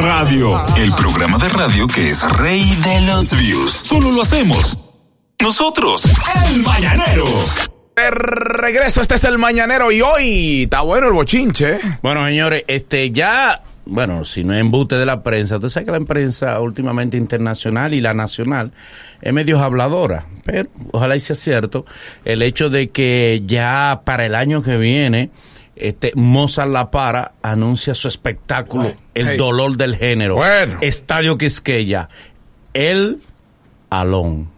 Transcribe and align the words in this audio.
Radio, 0.00 0.64
el 0.78 0.90
programa 0.92 1.36
de 1.36 1.50
radio 1.50 1.86
que 1.86 2.08
es 2.08 2.22
rey 2.38 2.64
de 2.82 3.02
los 3.02 3.36
views. 3.36 3.70
Solo 3.70 4.10
lo 4.10 4.22
hacemos 4.22 4.78
nosotros, 5.42 6.08
el 6.46 6.62
Mañanero. 6.62 7.26
De 7.96 8.10
regreso, 8.10 9.02
este 9.02 9.16
es 9.16 9.24
el 9.24 9.36
Mañanero 9.36 9.92
y 9.92 10.00
hoy 10.00 10.62
está 10.62 10.80
bueno 10.80 11.08
el 11.08 11.12
bochinche. 11.12 11.80
Bueno, 12.02 12.24
señores, 12.24 12.64
este 12.66 13.10
ya, 13.10 13.62
bueno, 13.84 14.24
si 14.24 14.42
no 14.42 14.54
es 14.54 14.60
embute 14.60 14.96
de 14.96 15.04
la 15.04 15.22
prensa, 15.22 15.56
usted 15.56 15.68
sabe 15.68 15.86
que 15.86 15.92
la 15.92 16.00
prensa 16.00 16.58
últimamente 16.60 17.18
internacional 17.18 17.92
y 17.92 18.00
la 18.00 18.14
nacional 18.14 18.72
es 19.20 19.32
medio 19.34 19.60
habladora, 19.60 20.26
pero 20.46 20.70
ojalá 20.92 21.14
y 21.14 21.20
sea 21.20 21.36
cierto 21.36 21.84
el 22.24 22.40
hecho 22.40 22.70
de 22.70 22.88
que 22.88 23.42
ya 23.44 24.00
para 24.06 24.24
el 24.24 24.34
año 24.34 24.62
que 24.62 24.78
viene 24.78 25.28
este 25.80 26.12
Mozart 26.14 26.70
La 26.70 26.90
Para 26.90 27.32
anuncia 27.42 27.94
su 27.94 28.08
espectáculo 28.08 28.94
El 29.14 29.28
Hey. 29.28 29.36
dolor 29.36 29.76
del 29.76 29.96
género. 29.96 30.36
Bueno. 30.36 30.78
Estadio 30.80 31.36
Quisqueya. 31.38 32.08
El 32.74 33.20
Alón. 33.90 34.48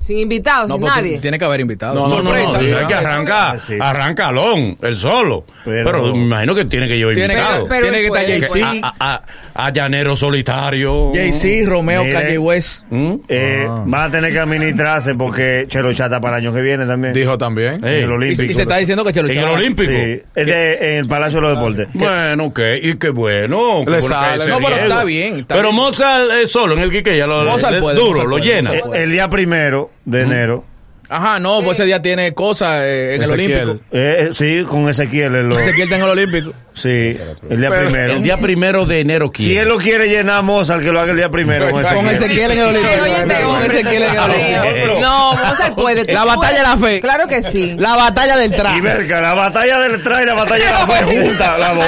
Sin 0.00 0.18
invitados, 0.18 0.68
No, 0.68 0.74
sin 0.74 0.84
nadie. 0.84 1.18
tiene 1.20 1.38
que 1.38 1.44
haber 1.44 1.60
invitados. 1.60 1.94
No, 1.94 2.08
no, 2.08 2.22
no, 2.24 2.30
Sorpresa. 2.30 2.58
no, 2.60 2.80
es 2.80 2.86
que 2.88 2.94
arranca, 2.94 3.56
Sí. 3.56 3.74
arranca 3.80 4.26
Alón, 4.28 4.76
el 4.82 4.96
solo. 4.96 5.44
Pero- 5.64 5.84
Pero, 5.84 6.12
me 6.16 6.24
imagino 6.24 6.56
que 6.56 6.64
tiene 6.64 6.88
que 6.88 6.96
llevar 6.96 7.14
Tiene 7.14 7.34
que, 7.34 7.40
invitado. 7.40 7.66
Pero 7.68 7.82
tiene 7.82 7.98
que 7.98 8.06
estar 8.06 8.24
puede, 8.24 8.40
Jay-Z, 8.40 9.22
a, 9.54 9.70
Llanero 9.72 10.16
Solitario. 10.16 11.12
Jay-Z, 11.14 11.68
Romeo, 11.68 12.04
Mire. 12.04 12.14
Kanye 12.14 12.38
West. 12.38 12.84
¿Mm? 12.90 13.14
Eh, 13.28 13.66
Van 13.86 14.08
a 14.08 14.10
tener 14.10 14.32
que 14.32 14.38
administrarse 14.38 15.14
porque 15.14 15.66
Chelo 15.68 15.92
Chata 15.92 16.20
para 16.20 16.38
el 16.38 16.44
año 16.44 16.54
que 16.54 16.62
viene 16.62 16.86
también. 16.86 17.12
Dijo 17.14 17.38
también. 17.38 17.84
Eh, 17.84 17.98
en 17.98 18.04
el 18.04 18.10
Y, 18.10 18.12
Olímpico. 18.12 18.50
y 18.52 18.54
se 18.54 18.62
está 18.62 18.76
diciendo 18.78 19.04
que 19.04 19.12
Chelo 19.12 19.28
En 19.28 19.38
el 19.38 19.44
Chata- 19.44 19.56
Olímpico. 19.56 19.92
Sí, 19.92 20.20
es 20.34 20.46
de- 20.46 20.92
en 20.92 20.98
el 21.00 21.06
Palacio 21.08 21.40
de 21.40 21.42
los 21.48 21.54
Deportes. 21.56 21.88
Bueno, 21.94 22.52
¿qué? 22.54 22.80
Y 22.82 22.94
qué 22.94 23.10
bueno. 23.10 23.80
Le 23.86 23.96
qué 23.96 24.02
sale. 24.02 24.44
que 24.44 24.50
No, 24.50 24.58
pero 24.58 24.76
está 24.76 25.04
bien, 25.04 25.38
está 25.40 25.54
pero 25.56 25.68
bien. 25.68 25.76
Mozart 25.82 26.30
es 26.42 26.50
solo 26.50 26.74
en 26.74 26.80
el 26.82 26.90
Quiqueya. 26.90 27.26
Lo, 27.26 27.44
Mozart 27.44 27.74
es 27.74 27.80
puede, 27.80 27.96
duro, 27.96 28.08
Mozart 28.10 28.28
lo 28.28 28.36
puede, 28.38 28.44
llena. 28.54 28.70
Mozart 28.72 28.94
Eh, 28.96 29.02
El 29.04 29.10
día 29.12 29.28
primero 29.30 29.90
de 30.04 30.22
enero. 30.22 30.64
Ajá, 31.12 31.38
no, 31.38 31.60
pues 31.62 31.78
ese 31.78 31.86
día 31.86 32.00
tiene 32.00 32.32
cosas 32.32 32.80
eh, 32.82 33.16
en 33.16 33.22
Ezequiel. 33.22 33.50
el 33.52 33.68
Olímpico. 33.68 33.84
Eh, 33.92 34.30
sí, 34.32 34.64
con 34.68 34.88
Ezequiel. 34.88 35.48
lo- 35.48 35.58
Ezequiel 35.58 35.82
está 35.84 35.96
en 35.96 36.02
el 36.02 36.08
Olímpico. 36.08 36.52
sí, 36.72 37.16
el 37.50 37.60
día 37.60 37.68
Pero- 37.68 37.82
primero. 37.88 38.12
El 38.14 38.22
día 38.22 38.36
primero 38.38 38.86
de 38.86 39.00
enero, 39.00 39.30
si 39.34 39.56
él 39.58 39.68
lo 39.68 39.76
quiere 39.78 40.08
llenar 40.08 40.38
a 40.38 40.42
Mozart, 40.42 40.80
que 40.82 40.90
lo 40.90 41.00
haga 41.00 41.10
el 41.10 41.18
día 41.18 41.28
primero 41.30 41.70
con 41.70 41.82
Con 41.82 41.94
Con 41.94 42.08
Ezequiel. 42.08 42.50
En 42.52 42.58
el 42.58 42.66
Olímpico. 42.66 43.02
Oye, 43.02 43.44
Con. 43.44 43.62
Ezequiel 43.70 44.02
en 44.04 44.10
el 44.12 44.18
Olímpico. 44.18 45.00
No, 45.00 45.32
Mozart 45.34 45.74
puede. 45.74 46.04
tú 46.04 46.14
La 46.14 46.24
batalla 46.24 46.56
de 46.56 46.62
la 46.62 46.76
fe. 46.78 47.00
Claro 47.02 47.28
que 47.28 47.42
sí. 47.42 47.74
La 47.78 47.94
batalla 47.96 48.36
del 48.38 48.52
Y 48.52 48.56
trap. 48.56 48.80
verga, 48.80 49.20
la 49.20 49.34
batalla 49.34 49.78
del 49.80 50.02
traje 50.02 50.22
y 50.22 50.26
la 50.26 50.34
batalla 50.34 50.64
de 50.64 50.72
la 50.72 50.86
fe 50.86 51.02
juntas, 51.04 51.58
las 51.58 51.74
dos. 51.76 51.84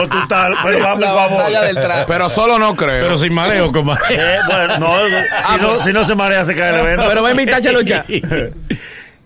O 0.00 0.08
tú 0.08 0.16
tal, 0.28 0.54
pero 0.64 0.78
vamos, 0.80 1.00
La 1.00 1.10
por 1.12 1.18
favor. 1.22 1.36
batalla 1.38 1.62
del 1.62 1.74
trap. 1.74 2.06
Pero 2.06 2.28
solo 2.28 2.58
no 2.58 2.76
creo. 2.76 3.02
Pero 3.02 3.18
sin 3.18 3.34
mareo, 3.34 3.72
compadre. 3.72 3.98
Eh, 4.28 4.38
bueno, 4.46 4.78
no, 4.78 4.94
si, 5.06 5.60
no, 5.62 5.80
si 5.82 5.92
no 5.92 6.04
se 6.04 6.14
marea, 6.14 6.44
se 6.44 6.54
cae 6.54 6.70
el 6.74 6.80
evento. 6.80 7.04
Pero 7.08 7.22
va 7.22 7.28
a 7.28 7.32
invitar 7.32 7.54
a 7.56 7.60
Chelo 7.60 7.82
Chata. 7.82 8.04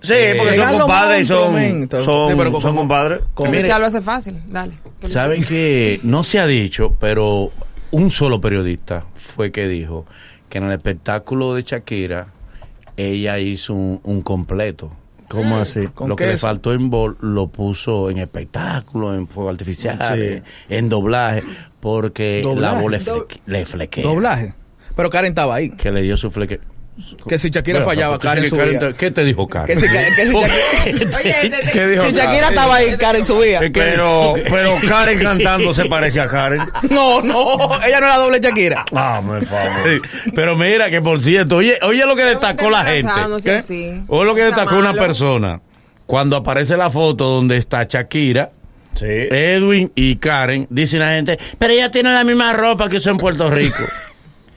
Sí, 0.00 0.14
porque 0.36 0.54
son 0.56 0.78
compadres 0.80 1.20
y 1.22 1.24
son, 1.26 1.88
son, 2.02 2.30
Sí, 2.30 2.34
pero 2.36 2.50
con- 2.52 2.60
son 2.60 2.74
compadres. 2.76 3.20
Ya 3.66 3.78
lo 3.78 3.86
hace 3.86 4.02
fácil. 4.02 4.36
Dale. 4.48 4.72
Saben 5.04 5.44
que 5.44 6.00
no 6.02 6.24
se 6.24 6.40
ha 6.40 6.46
dicho, 6.46 6.96
pero 6.98 7.52
un 7.92 8.10
solo 8.10 8.40
periodista 8.40 9.04
fue 9.14 9.52
que 9.52 9.68
dijo 9.68 10.04
que 10.48 10.58
en 10.58 10.64
el 10.64 10.72
espectáculo 10.72 11.54
de 11.54 11.62
Shakira 11.62 12.26
ella 12.96 13.38
hizo 13.38 13.74
un, 13.74 14.00
un 14.02 14.22
completo. 14.22 14.92
¿Cómo 15.28 15.56
así? 15.56 15.86
¿Con 15.94 16.08
Lo 16.10 16.16
que 16.16 16.26
le 16.26 16.36
faltó 16.36 16.74
en 16.74 16.90
bol 16.90 17.16
lo 17.20 17.46
puso 17.46 18.10
en 18.10 18.18
espectáculo, 18.18 19.14
en 19.14 19.26
fuego 19.28 19.48
artificial, 19.50 19.98
Sí. 20.14 20.42
en 20.68 20.88
doblaje, 20.90 21.42
porque 21.80 22.42
la 22.56 22.72
voz 22.74 22.90
le, 22.90 22.98
fleque- 23.00 23.40
le 23.46 23.64
flequea. 23.64 24.04
Doblaje. 24.04 24.52
Pero 24.94 25.08
Karen 25.08 25.30
estaba 25.30 25.54
ahí. 25.54 25.70
Que 25.70 25.90
le 25.90 26.02
dio 26.02 26.18
su 26.18 26.30
fleque. 26.30 26.60
Que 27.26 27.38
si 27.38 27.48
Shakira 27.48 27.78
Bueno, 27.78 27.90
fallaba, 27.90 28.18
Karen 28.18 28.50
subía. 28.50 28.78
te- 28.78 28.94
¿Qué 28.94 29.10
te 29.10 29.24
dijo 29.24 29.48
Karen? 29.48 29.66
Que 29.78 29.80
si, 29.80 29.92
que 29.92 30.26
si 30.26 30.32
Shakira, 31.10 31.58
Oye, 31.58 31.70
¿Qué 31.72 31.86
dijo? 31.86 32.04
si 32.06 32.12
Shakira 32.12 32.48
estaba 32.48 32.76
ahí, 32.76 32.96
Karen 32.98 33.24
subía. 33.24 33.60
Pero, 33.72 34.34
pero 34.50 34.76
Karen 34.86 35.18
cantando 35.18 35.72
se 35.72 35.86
parece 35.86 36.20
a 36.20 36.28
Karen. 36.28 36.60
No, 36.90 37.22
no, 37.22 37.56
ella 37.86 37.98
no 38.00 38.06
era 38.06 38.16
doble 38.18 38.40
Shakira. 38.40 38.84
Ah, 38.94 39.22
favor. 39.22 40.02
Pero 40.34 40.56
mira 40.56 40.90
que 40.90 41.00
por 41.00 41.20
cierto, 41.22 41.56
oye, 41.56 41.78
oye 41.82 42.04
lo 42.04 42.14
que 42.14 42.24
destacó 42.24 42.68
la 42.68 42.84
gente. 42.84 43.10
¿Qué? 43.42 44.02
Oye 44.08 44.24
lo 44.26 44.34
que 44.34 44.42
destacó 44.44 44.76
una 44.76 44.92
persona. 44.92 45.60
Cuando 46.04 46.36
aparece 46.36 46.76
la 46.76 46.90
foto 46.90 47.24
donde 47.30 47.56
está 47.56 47.84
Shakira, 47.84 48.50
Sí. 48.94 49.06
Edwin 49.06 49.90
y 49.94 50.16
Karen, 50.16 50.66
dice 50.68 50.98
la 50.98 51.12
gente, 51.14 51.38
pero 51.58 51.72
ella 51.72 51.90
tiene 51.90 52.12
la 52.12 52.24
misma 52.24 52.52
ropa 52.52 52.90
que 52.90 52.98
usó 52.98 53.08
en 53.08 53.16
Puerto 53.16 53.48
Rico. 53.50 53.82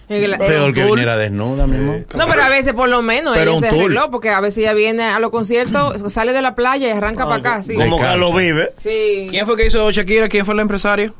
En 0.07 0.23
el- 0.23 0.37
Peor 0.37 0.73
que 0.73 0.83
viniera 0.85 1.17
desnuda, 1.17 1.65
mi 1.65 1.77
amor. 1.77 2.05
No, 2.15 2.25
pero 2.27 2.43
a 2.43 2.49
veces 2.49 2.73
por 2.73 2.87
lo 2.89 3.01
menos 3.01 3.33
Pero 3.35 3.51
ella 3.51 3.57
un 3.57 3.63
se 3.63 3.69
tour. 3.69 3.79
arregló, 3.85 4.11
porque 4.11 4.29
a 4.29 4.39
veces 4.39 4.59
ella 4.59 4.73
viene 4.73 5.03
a 5.03 5.19
los 5.19 5.31
conciertos, 5.31 6.11
sale 6.13 6.31
de 6.33 6.41
la 6.41 6.53
playa 6.55 6.87
y 6.87 6.91
arranca 6.91 7.23
para 7.25 7.35
acá, 7.37 7.63
sí. 7.63 7.73
Como 7.73 7.85
Descalza. 7.97 8.05
Carlos 8.11 8.35
vive. 8.35 8.69
Sí. 8.81 9.27
¿Quién 9.31 9.45
fue 9.47 9.57
que 9.57 9.65
hizo 9.65 9.89
Shakira? 9.91 10.29
¿Quién 10.29 10.45
fue 10.45 10.53
el 10.53 10.59
empresario? 10.59 11.13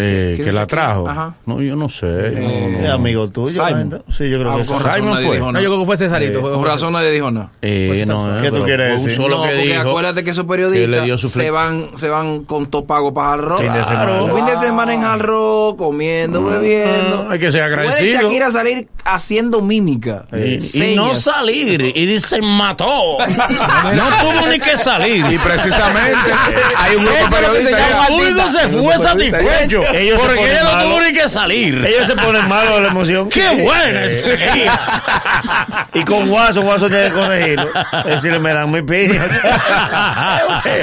Eh, 0.00 0.32
¿Quién 0.36 0.46
que 0.48 0.52
la 0.52 0.66
trajo. 0.66 1.08
Ajá. 1.08 1.34
No, 1.46 1.60
yo 1.60 1.74
no 1.74 1.88
sé. 1.88 2.06
no, 2.06 2.40
no, 2.40 2.78
Es 2.78 2.82
no. 2.82 2.92
amigo 2.92 3.28
tuyo. 3.30 3.66
Simon. 3.66 4.02
Sí, 4.08 4.30
yo 4.30 4.38
creo 4.38 4.52
Ah, 4.52 4.56
que 4.56 4.62
razón 4.62 4.94
Simon 4.94 5.14
fue. 5.24 5.34
dijo 5.34 5.52
No, 5.52 5.60
yo 5.60 5.68
creo 5.70 5.80
que 5.80 5.86
fue 5.86 5.96
Cesarito. 5.96 6.40
fue- 6.40 6.52
Con 6.52 6.64
razón 6.64 6.92
nadie 6.92 7.10
dijo 7.10 7.30
nada. 7.30 7.50
Eh, 7.62 8.04
no, 8.06 8.38
eh, 8.38 8.42
¿Qué 8.42 8.50
tú 8.50 8.62
quieres 8.64 9.02
decir? 9.02 9.16
solo 9.16 9.38
no, 9.38 9.42
que 9.42 9.48
porque 9.50 9.66
dijo 9.66 9.80
acuérdate 9.80 10.22
que 10.24 10.30
esos 10.30 10.44
periodistas 10.46 11.20
se 11.32 11.50
van, 11.50 11.86
se 11.96 12.08
van 12.08 12.44
con 12.44 12.66
todo 12.70 12.84
pago 12.84 13.12
para 13.12 13.32
Hard 13.32 13.40
Rock. 13.42 13.60
Fin 13.60 13.72
de 13.72 13.84
semana. 13.84 14.24
Un 14.24 14.34
fin 14.36 14.46
de 14.46 14.56
semana 14.56 14.94
en 14.94 15.04
Hard 15.04 15.22
Rock, 15.22 15.78
comiendo, 15.78 16.44
bebiendo. 16.44 17.28
hay 17.30 17.38
que 17.38 17.50
ser 17.50 17.62
Puede 17.62 17.74
agradecido. 17.88 18.22
Shakira 18.22 18.50
salir 18.52 18.88
haciendo 19.04 19.60
mímica. 19.62 20.26
Y, 20.32 20.94
no 20.94 21.14
salir. 21.14 21.80
Y 21.94 22.06
dicen 22.06 22.44
mató. 22.44 23.18
no 23.18 24.04
tuvo 24.20 24.46
ni 24.48 24.58
que 24.58 24.76
salir. 24.76 25.24
Y 25.30 25.38
precisamente 25.38 26.18
hay 26.76 26.96
un 26.96 27.04
grupo 27.04 27.30
periodista. 27.30 27.78
El 28.08 28.14
público 28.14 28.40
se 28.52 28.68
fue 28.68 28.98
satisfecho. 28.98 29.80
Ellos 29.94 30.20
se 30.20 30.26
porque 30.26 30.40
ponen 30.40 30.52
ella 30.54 30.84
no 30.84 31.00
ni 31.00 31.12
que 31.12 31.28
salir. 31.28 31.84
Ellos 31.86 32.06
se 32.06 32.16
ponen 32.16 32.48
malos 32.48 32.74
de 32.76 32.80
la 32.82 32.88
emoción. 32.88 33.28
¡Qué 33.32 33.48
buena 33.62 34.04
es 34.04 34.22
Y 35.94 36.04
con 36.04 36.28
Guaso, 36.28 36.62
Guaso 36.62 36.88
tiene 36.88 37.06
que 37.08 37.12
corregirlo. 37.12 37.70
Es 38.06 38.22
decir, 38.22 38.38
me 38.40 38.52
dan 38.52 38.70
mi 38.70 38.82
piña. 38.82 39.26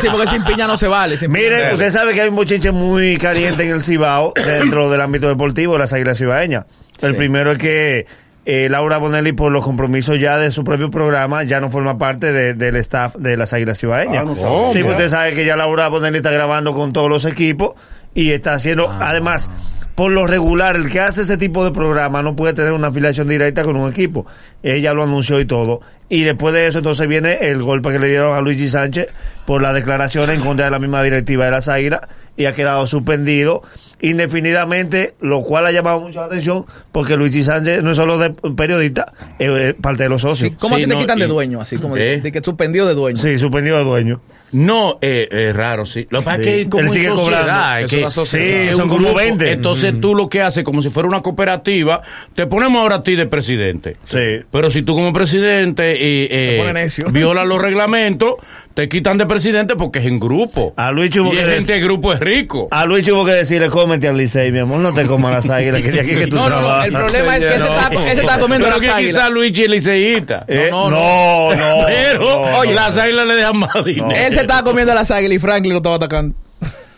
Sí, 0.02 0.08
porque 0.12 0.28
sin 0.28 0.44
piña 0.44 0.68
no 0.68 0.78
se 0.78 0.88
vale. 0.88 1.18
sin 1.18 1.32
piña 1.32 1.44
no 1.44 1.50
se 1.50 1.56
Mire, 1.62 1.74
usted 1.74 1.90
sabe 1.92 2.14
que 2.14 2.22
hay 2.22 2.30
un 2.30 2.36
bochinche 2.36 2.72
muy 2.72 3.18
caliente 3.18 3.64
en 3.64 3.72
el 3.72 3.82
Cibao, 3.82 4.34
dentro 4.36 4.90
del 4.90 5.02
ámbito 5.02 5.28
deportivo, 5.28 5.78
las 5.78 5.94
Águilas 5.94 6.18
Cibaeñas. 6.18 6.66
El 7.02 7.12
Sí. 7.12 7.18
primero 7.18 7.52
es 7.52 7.58
que 7.58 8.06
eh, 8.46 8.68
Laura 8.70 8.98
Bonelli, 8.98 9.32
por 9.34 9.52
los 9.52 9.64
compromisos 9.64 10.20
ya 10.20 10.38
de 10.38 10.52
su 10.52 10.64
propio 10.64 10.92
programa, 10.92 11.44
ya 11.44 11.60
no 11.60 11.72
forma 11.72 11.98
parte 11.98 12.32
de- 12.32 12.54
del 12.54 12.76
staff 12.78 13.16
de 13.16 13.38
las 13.38 13.54
Águilas 13.54 13.80
Cibaeñas. 13.80 14.24
sí, 14.72 14.82
pues 14.84 14.94
usted 14.94 15.10
sabe 15.10 15.34
que 15.34 15.46
ya 15.46 15.56
Laura 15.56 15.88
Bonelli 15.88 16.18
está 16.18 16.32
grabando 16.32 16.74
con 16.74 16.94
todos 16.94 17.10
los 17.10 17.26
equipos 17.26 17.72
y 18.16 18.31
está 18.31 18.56
haciendo, 18.56 18.90
además, 18.90 19.52
por 19.94 20.12
lo 20.12 20.26
regular, 20.26 20.76
el 20.76 20.90
que 20.90 21.00
hace 21.00 21.22
ese 21.22 21.38
tipo 21.38 21.64
de 21.64 21.72
programa 21.72 22.24
no 22.24 22.36
puede 22.36 22.53
tener 22.53 22.74
una 22.74 22.88
afiliación 22.88 23.28
directa 23.28 23.64
con 23.64 23.76
un 23.78 23.90
equipo. 23.92 24.26
Ella 24.64 24.94
lo 24.94 25.03
anunció 25.03 25.40
y 25.40 25.46
todo. 25.46 25.81
Y 26.09 26.24
después 26.24 26.54
de 26.54 26.68
eso, 26.68 26.80
entonces 26.80 27.08
viene 27.08 27.38
el 27.42 27.64
golpe 27.64 27.92
que 27.92 28.00
le 28.00 28.08
dieron 28.09 28.36
a 28.36 28.42
Luigi 28.42 28.68
Sánchez 28.68 29.08
por 29.46 29.62
la 29.62 29.74
declaración 29.74 30.30
en 30.31 30.40
contra 30.42 30.66
de 30.66 30.72
la 30.72 30.80
misma 30.80 31.02
directiva 31.04 31.46
de 31.46 31.52
las 31.52 31.68
Águilas 31.68 32.02
y 32.38 32.46
ha 32.46 32.54
quedado 32.54 32.86
suspendido 32.88 33.64
indefinidamente, 34.02 35.16
lo 35.22 35.42
cual 35.44 35.66
ha 35.66 35.72
llamado 35.72 36.02
mucho 36.02 36.20
la 36.20 36.28
atención 36.28 36.66
porque 36.92 37.16
Luigi 37.18 37.44
Sánchez 37.44 37.81
no 37.81 37.92
es 37.92 37.98
solo 37.98 38.18
de 38.18 38.31
periodista, 38.56 39.12
es 39.40 39.50
eh, 39.50 39.74
parte 39.80 40.04
de 40.04 40.09
los 40.09 40.22
socios. 40.22 40.52
Sí, 40.52 40.56
¿Cómo 40.59 40.75
Sí, 40.75 40.81
te 40.84 40.88
no, 40.88 41.00
quitan 41.00 41.20
de 41.20 41.28
dueño? 41.28 41.62
Así 41.62 41.78
como 41.78 41.96
de, 41.96 42.16
¿Eh? 42.16 42.22
de 42.22 42.31
que 42.31 42.42
suspendido 42.42 42.88
de 42.88 42.94
dueño. 42.94 43.18
Sí, 43.18 43.38
suspendido 43.38 43.78
de 43.78 43.84
dueño. 43.84 44.22
No, 44.51 45.00
eh, 45.01 45.28
es 45.31 45.56
raro, 45.56 45.85
sí. 45.85 46.07
Lo 46.09 46.19
que 46.19 46.25
pasa 46.25 46.41
es 46.41 46.47
que 46.47 46.69
como 46.69 46.88
sigue 46.88 47.07
sociedad, 47.07 47.41
cobrando. 47.41 47.77
es 47.80 47.86
Es 47.86 47.92
que 47.92 47.97
una 47.97 48.12
sociedad. 48.12 48.45
Sí, 48.45 48.69
es 48.69 48.75
un 48.75 48.89
grupo. 48.89 49.13
20. 49.15 49.51
Entonces 49.51 49.94
tú 50.00 50.15
lo 50.15 50.30
que 50.30 50.42
haces, 50.42 50.63
como 50.63 50.81
si 50.81 50.89
fuera 50.89 51.09
una 51.09 51.21
cooperativa, 51.21 52.01
te 52.36 52.45
ponemos 52.47 52.81
ahora 52.81 52.95
a 52.97 53.03
ti 53.03 53.15
de 53.15 53.25
presidente. 53.25 53.97
Sí. 54.06 54.39
Pero 54.51 54.71
si 54.71 54.81
tú 54.83 54.95
como 54.95 55.12
presidente 55.12 55.95
y, 55.95 56.27
eh, 56.31 56.44
Te 56.45 56.57
pone 56.57 56.74
necio. 56.74 57.06
violas 57.09 57.45
los 57.47 57.62
reglamentos, 57.62 58.36
te 58.74 58.89
quitan 58.89 59.18
de 59.18 59.25
presidente 59.25 59.75
porque 59.75 60.00
es 60.00 60.06
en 60.06 60.19
grupo. 60.19 60.74
A 60.77 60.91
Luis 60.91 61.15
hubo 61.18 61.33
y 61.33 61.38
que 61.38 61.44
es 61.44 61.50
gente 61.56 61.74
de 61.74 61.81
grupo 61.81 62.13
es 62.13 62.19
rico. 62.19 62.68
A 62.71 62.86
Luis 62.86 63.07
hubo 63.09 63.25
que 63.25 63.31
decirle, 63.31 63.69
cómete 63.69 64.07
al 64.07 64.18
Licey, 64.18 64.51
mi 64.51 64.59
amor, 64.59 64.80
no 64.80 64.94
te 64.94 65.06
comas 65.06 65.31
las 65.31 65.50
águilas, 65.50 65.81
que 65.81 65.91
de 65.91 66.00
aquí 66.01 66.09
que 66.15 66.27
tú 66.27 66.36
No, 66.45 66.50
no, 66.50 66.56
no. 66.56 66.57
trabajas. 66.62 66.86
El 66.88 66.94
problema 66.94 67.38
es 67.38 67.45
que 67.45 67.56
ese 67.56 67.63
está, 67.63 67.89
ese 68.12 68.19
está 68.21 68.39
comiendo 68.39 68.68
Pero 68.68 68.77
las 68.77 68.86
que 68.86 68.89
águilas. 68.91 69.13
quizás 69.15 69.30
Luigi 69.31 69.63
es 69.63 69.69
liceísta. 69.69 70.45
Eh, 70.48 70.68
No, 70.71 70.89
no, 70.89 71.56
no, 71.56 71.81
no. 71.81 71.88
Pero 71.88 72.19
no, 72.19 72.57
oye, 72.59 72.69
no. 72.71 72.75
las 72.75 72.98
águilas 72.98 73.27
le 73.27 73.36
dejan 73.36 73.57
más 73.57 73.86
dinero. 73.86 74.09
Se 74.36 74.42
estaba 74.42 74.64
comiendo 74.64 74.94
las 74.94 75.10
águilas 75.12 75.36
y 75.38 75.40
Franklin 75.40 75.74
lo 75.74 75.78
estaba 75.78 75.96
atacando. 75.96 76.36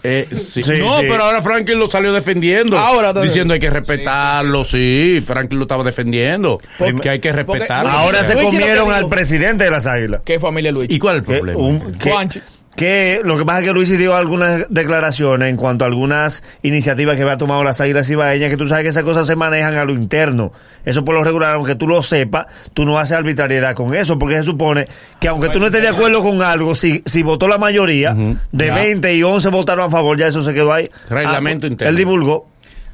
Eh, 0.04 0.28
sí. 0.36 0.64
Sí, 0.64 0.74
no, 0.80 1.00
sí. 1.00 1.06
pero 1.10 1.24
ahora 1.24 1.42
Franklin 1.42 1.80
lo 1.80 1.88
salió 1.90 2.14
defendiendo. 2.14 2.78
Ahora, 2.78 3.12
diciendo 3.14 3.54
hay 3.54 3.60
que 3.60 3.70
respetarlo, 3.70 4.64
sí, 4.64 5.22
Franklin 5.26 5.60
lo 5.60 5.64
estaba 5.66 5.84
defendiendo. 5.84 6.60
que 6.78 7.10
hay 7.10 7.20
que 7.20 7.34
porque- 7.34 7.60
respetarlo. 7.60 7.90
Ahora 7.92 8.24
se 8.24 8.36
comieron 8.36 8.92
al 8.94 9.10
presidente 9.10 9.64
de 9.66 9.72
las 9.72 9.86
águilas. 9.86 10.22
¿Qué 10.24 10.40
familia 10.40 10.72
Luigi? 10.72 10.96
¿Y 10.96 11.00
cuál 11.00 11.18
es 11.18 11.22
el 11.22 11.26
problema? 11.26 11.60
un- 11.60 12.00
Juanchi. 12.00 12.42
Que 12.78 13.20
lo 13.24 13.38
que 13.38 13.44
pasa 13.44 13.60
es 13.60 13.66
que 13.66 13.74
Luis 13.74 13.98
dio 13.98 14.16
algunas 14.16 14.68
declaraciones 14.70 15.50
en 15.50 15.58
cuanto 15.58 15.84
a 15.84 15.88
algunas 15.88 16.44
iniciativas 16.62 17.16
que 17.18 17.24
había 17.24 17.38
tomado 17.38 17.64
las 17.64 17.82
Águilas 17.82 18.10
Ibaeñas, 18.10 18.50
que 18.52 18.56
tú 18.56 18.68
sabes 18.68 18.84
que 18.84 18.90
esas 18.90 19.04
cosas 19.04 19.28
se 19.28 19.36
manejan 19.36 19.76
a 19.76 19.84
lo 19.84 19.92
interno. 19.94 20.54
Eso 20.86 21.04
por 21.04 21.16
lo 21.16 21.24
regular, 21.24 21.56
aunque 21.56 21.76
tú 21.76 21.88
lo 21.88 22.02
sepas, 22.04 22.46
tú 22.74 22.86
no 22.86 22.98
haces 23.00 23.18
arbitrariedad 23.18 23.74
con 23.76 23.94
eso, 23.94 24.18
porque 24.18 24.38
se 24.38 24.44
supone 24.44 24.88
que 25.20 25.28
aunque 25.28 25.50
tú 25.50 25.60
no 25.60 25.66
estés 25.66 25.82
de 25.82 25.90
acuerdo 25.90 26.24
con 26.24 26.42
algo, 26.42 26.76
si, 26.76 27.02
si 27.06 27.24
votó 27.24 27.48
la 27.48 27.58
mayoría, 27.58 28.14
de 28.52 28.72
20 28.72 29.14
y 29.16 29.24
11 29.24 29.50
votaron 29.50 29.86
a 29.86 29.90
favor, 29.90 30.18
ya 30.18 30.28
eso 30.28 30.42
se 30.44 30.54
quedó 30.54 30.72
ahí. 30.72 30.90
Reglamento 31.10 31.68
Ah, 31.68 31.70
interno. 31.72 31.90
Él 31.90 31.98
divulgó. 31.98 32.48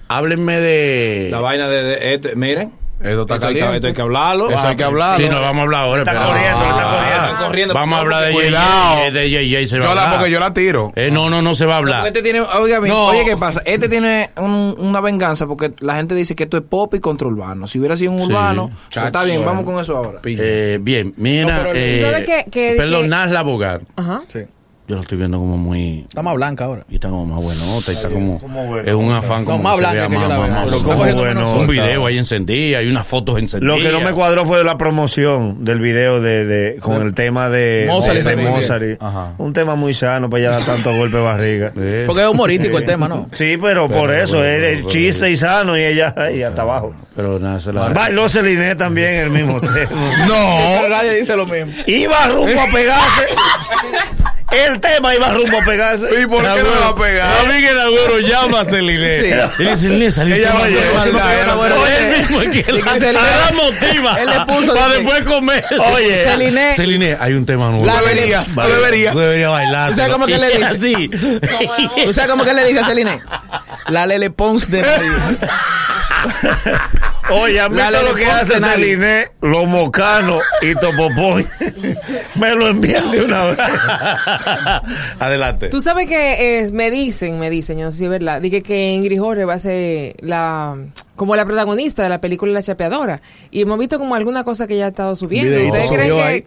Háblenme 0.08 0.60
de. 0.60 1.28
La 1.30 1.40
vaina 1.40 1.68
de, 1.70 1.84
de- 1.84 2.14
este, 2.16 2.36
miren. 2.36 2.72
Eso 3.04 3.22
está 3.24 3.36
Esto 3.36 3.48
hay, 3.48 3.54
que, 3.54 3.60
caliente. 3.60 3.76
esto 3.78 3.88
hay 3.88 3.94
que 3.94 4.02
hablarlo. 4.02 4.50
Eso 4.50 4.68
hay 4.68 4.76
que 4.76 4.84
hablarlo. 4.84 5.18
Sí, 5.26 5.30
no, 5.30 5.42
vamos 5.42 5.58
a 5.58 5.62
hablar 5.64 5.82
ahora. 5.84 6.02
Está 6.04 6.12
pero- 6.14 6.26
corriendo, 6.26 6.60
está 6.64 6.80
Ah, 6.80 6.96
corriendo. 6.98 7.46
Corriendo. 7.46 7.74
Vamos 7.74 7.98
a 7.98 8.02
hablar 8.02 8.26
de 8.26 8.32
Cuidado. 8.34 8.96
JJ. 8.96 9.12
De 9.12 9.30
JJ 9.30 9.68
se 9.68 9.80
va 9.80 9.86
Yo 9.86 9.92
a 9.92 9.96
la, 9.96 10.02
hablar. 10.04 10.18
porque 10.20 10.32
yo 10.32 10.40
la 10.40 10.54
tiro. 10.54 10.92
Eh, 10.96 11.10
no, 11.12 11.30
no, 11.30 11.42
no 11.42 11.56
se 11.56 11.66
va 11.66 11.76
a 11.76 11.78
hablar. 11.78 12.08
Este 12.08 12.22
tiene, 12.22 12.42
oiga, 12.42 12.80
No. 12.80 13.06
oye, 13.08 13.26
¿qué 13.26 13.36
pasa? 13.38 13.62
Este 13.66 13.90
tiene 13.90 14.30
un- 14.38 14.76
una 14.78 15.02
venganza 15.02 15.46
porque 15.48 15.74
la 15.80 15.96
gente 15.96 16.16
dice 16.16 16.36
que 16.36 16.44
esto 16.44 16.58
es 16.58 16.64
pop 16.64 16.94
y 16.94 17.00
contra 17.00 17.28
urbano. 17.28 17.68
Si 17.68 17.78
hubiera 17.80 17.98
sido 17.98 18.12
un 18.12 18.20
Sí. 18.20 18.26
urbano, 18.26 18.72
pues 18.94 19.06
está 19.06 19.24
bien, 19.24 19.38
bueno. 19.44 19.52
vamos 19.52 19.66
con 19.66 19.80
eso 19.82 19.98
ahora. 19.98 20.20
Eh, 20.24 20.78
bien, 20.82 21.14
mira. 21.18 21.64
No, 21.64 21.70
eh. 21.74 22.24
Que- 22.50 22.76
perdón, 22.78 23.04
que- 23.04 23.08
Nasla 23.10 23.42
Bogar. 23.42 23.82
Ajá. 23.98 24.22
Sí. 24.28 24.40
Yo 24.86 24.96
lo 24.96 25.02
estoy 25.02 25.18
viendo 25.18 25.38
como 25.40 25.56
muy. 25.58 26.02
Está 26.10 26.22
más 26.22 26.36
blanca 26.36 26.66
ahora. 26.66 26.84
Y 26.90 26.96
está 26.96 27.08
como 27.08 27.26
más 27.26 27.42
buenota. 27.42 27.92
Y 27.92 27.96
está 27.96 28.10
como. 28.10 28.42
Es 28.86 28.94
un 28.94 29.14
afán 29.14 29.46
como. 29.46 29.58
No, 29.60 29.64
más 29.64 29.78
blanca 29.78 30.10
que 30.10 30.14
yo 30.16 30.28
la 30.28 30.40
veo. 30.40 30.56
Pero 30.66 30.84
como 30.84 30.96
bueno. 31.16 31.54
Un 31.54 31.68
video 31.68 32.06
ahí 32.06 32.18
encendida. 32.18 32.80
Hay 32.80 32.90
unas 32.90 33.08
fotos 33.08 33.40
encendidas. 33.40 33.78
Lo 33.78 33.82
que 33.82 33.92
no 33.94 34.02
me 34.02 34.12
cuadró 34.12 34.46
fue 34.46 34.62
la 34.66 34.78
promoción 34.78 35.64
del 35.64 35.80
video 35.80 36.20
de, 36.22 36.46
de 36.46 36.76
con 36.82 37.02
el 37.02 37.14
tema 37.14 37.50
de 37.50 37.86
Mozart. 37.88 39.00
Un 39.38 39.54
tema 39.54 39.76
muy 39.76 39.94
sano 39.94 40.30
para 40.30 40.44
ya 40.44 40.50
dar 40.52 40.64
tanto 40.66 40.94
golpe 40.98 41.16
de 41.16 41.24
barriga. 41.24 41.72
Porque 42.06 42.22
es 42.22 42.28
humorístico 42.28 42.78
el 42.78 42.86
tema, 42.86 43.08
¿no? 43.08 43.30
Sí, 43.32 43.58
pero, 43.62 43.88
por 43.88 44.12
eso, 44.12 44.34
pero, 44.40 44.66
es 44.66 44.76
pero- 44.78 44.90
chiste 44.90 45.32
y 45.32 45.38
sano 45.38 45.78
y 45.78 45.82
ella 45.82 46.14
y 46.36 46.42
hasta 46.42 46.64
abajo. 46.64 46.94
Pero 47.16 47.40
nada, 47.40 47.60
se 47.62 47.72
la. 47.72 47.88
Bailó 47.88 48.28
Celine 48.28 48.76
también 48.76 49.14
el 49.14 49.30
mismo 49.30 49.62
tema. 49.62 50.26
No. 50.28 50.90
Nadie 50.90 51.20
dice 51.20 51.38
lo 51.38 51.46
mismo. 51.46 51.72
Iba 51.88 52.28
rumbo 52.28 52.60
a 52.60 52.66
pegarse. 52.66 53.24
El 54.54 54.80
tema 54.80 55.16
iba 55.16 55.30
rumbo 55.34 55.60
a 55.60 55.66
pegarse. 55.66 56.08
¿Y 56.22 56.26
por 56.28 56.42
qué 56.42 56.64
no 56.64 56.70
me 56.70 56.80
va 56.80 56.88
a 56.90 56.96
pegar? 56.96 57.38
A 57.40 57.44
mí 57.44 57.60
que 57.62 57.70
el 57.70 57.80
agüero 57.80 58.20
llama 58.20 58.62
a 58.62 58.66
Celine. 58.66 59.22
Sí. 59.22 59.28
Y 59.60 59.64
dice, 59.64 59.78
Celine, 59.78 60.12
salió 60.12 60.36
Ella 60.36 60.54
no 60.54 60.60
Oye, 60.62 60.76
puede- 60.76 61.98
él 61.98 62.18
mismo 62.20 62.42
es 62.42 62.52
que 62.52 63.14
la, 63.14 63.52
motiva. 63.54 64.16
Él 64.22 64.30
le 64.30 64.40
puso, 64.46 64.74
Para 64.74 64.94
después 64.96 65.22
comer. 65.24 65.66
Oye, 65.94 66.24
Celine, 66.24 66.76
Celine, 66.76 67.18
hay 67.20 67.34
un 67.34 67.46
tema 67.46 67.70
nuevo. 67.70 67.86
La 67.86 68.02
deberías, 68.02 68.48
tú 68.54 68.62
deberías. 68.62 69.14
Tú 69.14 69.20
deberías 69.20 69.52
bailar. 69.52 69.90
¿Tú 69.92 69.96
sabes 69.98 70.14
cómo 70.14 70.26
que 70.26 70.38
le 70.38 70.58
dice? 70.58 70.80
Sí. 70.80 71.10
¿tú 72.06 72.14
sabes 72.14 72.30
cómo 72.32 72.44
que 72.44 72.54
le 72.54 72.66
dice 72.66 72.80
a 72.80 72.86
Celine? 72.88 73.22
La 73.88 74.06
Lele 74.06 74.30
Pons 74.30 74.70
de 74.70 74.82
nadie. 74.82 75.12
oye, 77.34 77.60
a 77.60 77.70
mí 77.70 77.76
La 77.78 77.92
todo 77.92 78.04
lo 78.10 78.16
que 78.16 78.26
hace. 78.26 78.60
Celine, 78.60 79.28
los 79.42 79.68
mocanos 79.68 80.42
y 80.62 80.74
Topopoy, 80.76 81.46
me 82.36 82.56
lo 82.56 82.68
envían 82.70 83.12
de 83.12 83.24
una 83.24 83.44
vez. 83.46 83.58
Adelante. 85.20 85.70
Tú 85.70 85.82
sabes 85.82 86.08
que 86.08 86.60
eh, 86.60 86.72
me 86.72 86.92
dicen, 86.92 87.40
me 87.40 87.50
dicen, 87.50 87.78
yo 87.80 87.86
no 87.86 87.92
sé 87.92 88.00
si 88.00 88.04
es 88.06 88.10
verdad, 88.10 88.42
dije 88.42 88.62
que 88.62 88.92
Ingrid 88.94 89.20
Jorge 89.20 89.46
va 89.46 89.54
a 89.56 89.60
ser 89.60 90.16
la 90.20 90.76
como 91.16 91.36
la 91.36 91.46
protagonista 91.46 92.04
de 92.04 92.10
la 92.10 92.20
película 92.22 92.52
La 92.52 92.64
Chapeadora. 92.64 93.22
Y 93.52 93.62
hemos 93.62 93.78
visto 93.78 94.00
como 94.00 94.16
alguna 94.16 94.44
cosa 94.44 94.68
que 94.68 94.76
ella 94.76 94.86
ha 94.86 94.90
estado 94.90 95.16
subiendo. 95.16 95.56
¿Ustedes 95.68 95.92
creen 95.92 96.16
que, 96.16 96.22
ahí. 96.22 96.44